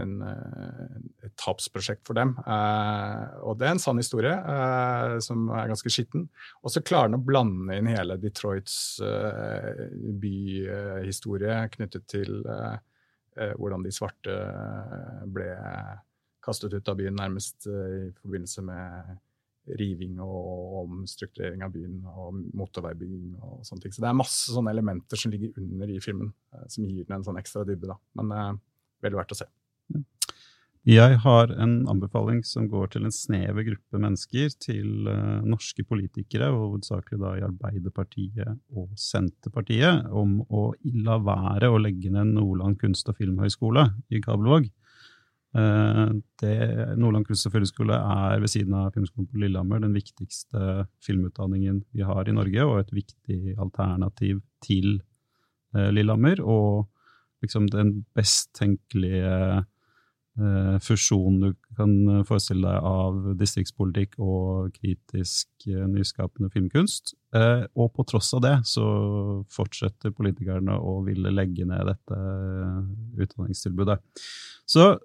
en, 0.00 0.22
eh, 0.22 1.26
et 1.26 1.36
tapsprosjekt 1.36 2.06
for 2.06 2.14
dem. 2.14 2.36
og 3.42 3.58
det 3.58 3.66
er 3.66 3.72
en 3.72 3.78
sann 3.78 3.98
historie 3.98 4.36
som 5.20 5.48
er 5.50 5.68
ganske 5.68 5.90
skitten. 5.90 6.28
Og 6.62 6.70
så 6.70 6.80
klarer 6.84 7.10
han 7.10 7.20
å 7.20 7.24
blande 7.24 7.76
inn 7.76 7.86
hele 7.86 8.16
Detroits 8.16 9.00
byhistorie 10.22 11.68
knyttet 11.74 12.06
til 12.06 12.44
hvordan 13.34 13.82
de 13.82 13.90
svarte 13.90 14.36
ble 15.26 15.50
kastet 16.44 16.72
ut 16.72 16.88
av 16.88 16.96
byen 16.96 17.16
nærmest 17.16 17.66
i 17.66 18.12
forbindelse 18.22 18.62
med 18.62 19.18
riving 19.78 20.18
og 20.22 20.78
omstrukturering 20.82 21.62
av 21.62 21.72
byen 21.74 22.00
og 22.10 22.40
motorveibygging 22.58 23.36
og 23.38 23.60
sånne 23.66 23.84
ting. 23.84 23.94
Så 23.94 24.02
det 24.02 24.10
er 24.10 24.18
masse 24.18 24.50
sånne 24.50 24.72
elementer 24.74 25.20
som 25.20 25.32
ligger 25.32 25.54
under 25.62 25.90
i 25.92 26.00
filmen, 26.02 26.32
eh, 26.54 26.66
som 26.68 26.86
gir 26.86 27.04
den 27.06 27.20
en 27.20 27.26
sånn 27.28 27.38
ekstra 27.40 27.64
dybde. 27.68 27.92
da. 27.92 27.98
Men 28.18 28.32
eh, 28.36 28.60
veldig 29.06 29.20
verdt 29.22 29.36
å 29.36 29.42
se. 29.42 29.50
Jeg 30.82 31.20
har 31.22 31.52
en 31.62 31.74
anbefaling 31.86 32.40
som 32.42 32.64
går 32.66 32.88
til 32.90 33.04
en 33.06 33.14
snever 33.14 33.62
gruppe 33.68 34.00
mennesker, 34.02 34.48
til 34.58 35.06
eh, 35.06 35.44
norske 35.46 35.84
politikere, 35.86 36.48
hovedsakelig 36.50 37.20
da 37.22 37.36
i 37.38 37.44
Arbeiderpartiet 37.46 38.56
og 38.74 38.88
Senterpartiet, 38.98 40.08
om 40.10 40.40
å 40.50 40.72
la 41.06 41.20
være 41.22 41.70
å 41.70 41.78
legge 41.78 42.10
ned 42.10 42.34
Nordland 42.34 42.80
kunst- 42.82 43.12
og 43.12 43.20
filmhøgskole 43.20 43.92
i 44.10 44.18
Kabelvåg. 44.24 44.66
Eh, 45.52 46.06
det, 46.40 46.56
Nordland 46.96 47.26
kunst- 47.28 47.46
og 47.48 47.52
filmskole 47.52 47.96
er 47.96 48.40
ved 48.40 48.48
siden 48.48 48.74
av 48.78 48.92
Filmskolen 48.94 49.28
på 49.28 49.42
Lillehammer 49.42 49.82
den 49.82 49.92
viktigste 49.96 50.86
filmutdanningen 51.04 51.82
vi 51.92 52.06
har 52.08 52.28
i 52.28 52.36
Norge, 52.36 52.64
og 52.64 52.80
et 52.80 52.94
viktig 52.96 53.56
alternativ 53.60 54.40
til 54.64 55.02
eh, 55.76 55.90
Lillehammer. 55.92 56.40
Og 56.40 56.88
liksom 57.44 57.68
den 57.68 58.04
best 58.16 58.52
tenkelige 58.56 59.64
fusjon 60.80 61.40
du 61.42 61.50
kan 61.76 62.22
forestille 62.24 62.64
deg 62.64 62.86
av 62.88 63.34
distriktspolitikk 63.36 64.14
og 64.22 64.70
kritisk 64.78 65.66
nyskapende 65.66 66.48
filmkunst. 66.54 67.12
og 67.74 67.92
på 67.96 68.04
tross 68.04 68.34
av 68.36 68.42
det 68.44 68.54
så 68.68 68.84
fortsetter 69.52 70.12
politikerne 70.12 70.76
å 70.76 71.02
ville 71.04 71.32
legge 71.32 71.64
ned 71.68 71.86
dette 71.88 72.16
utdanningstilbudet. 73.24 73.98
Så 74.64 74.98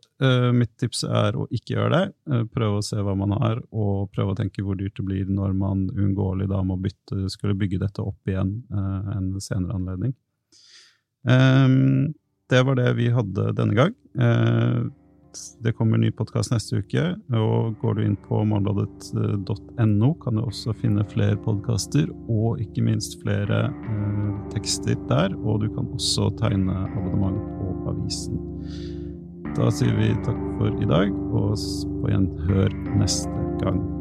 mitt 0.56 0.78
tips 0.80 1.04
er 1.04 1.36
å 1.36 1.48
ikke 1.52 1.76
gjøre 1.76 1.98
det. 1.98 2.46
Prøve 2.54 2.80
å 2.80 2.86
se 2.86 3.00
hva 3.04 3.16
man 3.20 3.32
har, 3.36 3.60
og 3.72 4.12
prøve 4.16 4.32
å 4.32 4.38
tenke 4.40 4.63
hvor 4.63 4.76
dyrt 4.80 4.96
det 5.00 5.08
blir 5.08 5.26
når 5.28 5.56
man 5.58 5.90
uunngåelig 5.92 6.48
da 6.52 6.62
må 6.63 6.78
bytte, 6.80 7.28
skulle 7.34 7.58
bygge 7.58 7.82
dette 7.84 8.04
opp 8.04 8.32
igjen 8.32 8.62
en 8.72 9.34
senere 9.44 9.76
anledning. 9.76 10.16
Det 12.48 12.63
var 12.63 12.80
det 12.80 12.94
vi 12.96 13.10
hadde 13.12 13.52
denne 13.58 13.76
gang. 13.76 13.94
Det 15.63 15.74
kommer 15.78 15.98
en 15.98 16.06
ny 16.06 16.12
podkast 16.16 16.54
neste 16.54 16.82
uke, 16.82 17.04
og 17.36 17.76
går 17.82 17.98
du 17.98 18.04
inn 18.06 18.18
på 18.28 18.44
morgenbladet.no, 18.48 20.12
kan 20.22 20.38
du 20.38 20.44
også 20.44 20.76
finne 20.78 21.06
flere 21.12 21.40
podkaster 21.44 22.10
og 22.30 22.62
ikke 22.63 22.86
minst 22.86 23.20
flere 23.24 23.68
tekster 24.54 24.96
der, 25.10 25.36
og 25.44 25.63
du 25.66 25.70
kan 25.74 25.90
også 25.98 26.30
tegne 26.40 26.86
abonnement 26.92 27.42
på 27.58 27.92
avisen. 27.94 28.40
Da 29.58 29.72
sier 29.74 29.96
vi 29.98 30.13
takk 30.26 30.42
for 30.60 30.82
i 30.82 30.90
dag, 30.90 31.13
og 31.34 31.54
på 32.02 32.12
gjenhør 32.13 32.82
neste 33.00 33.46
gang. 33.63 33.97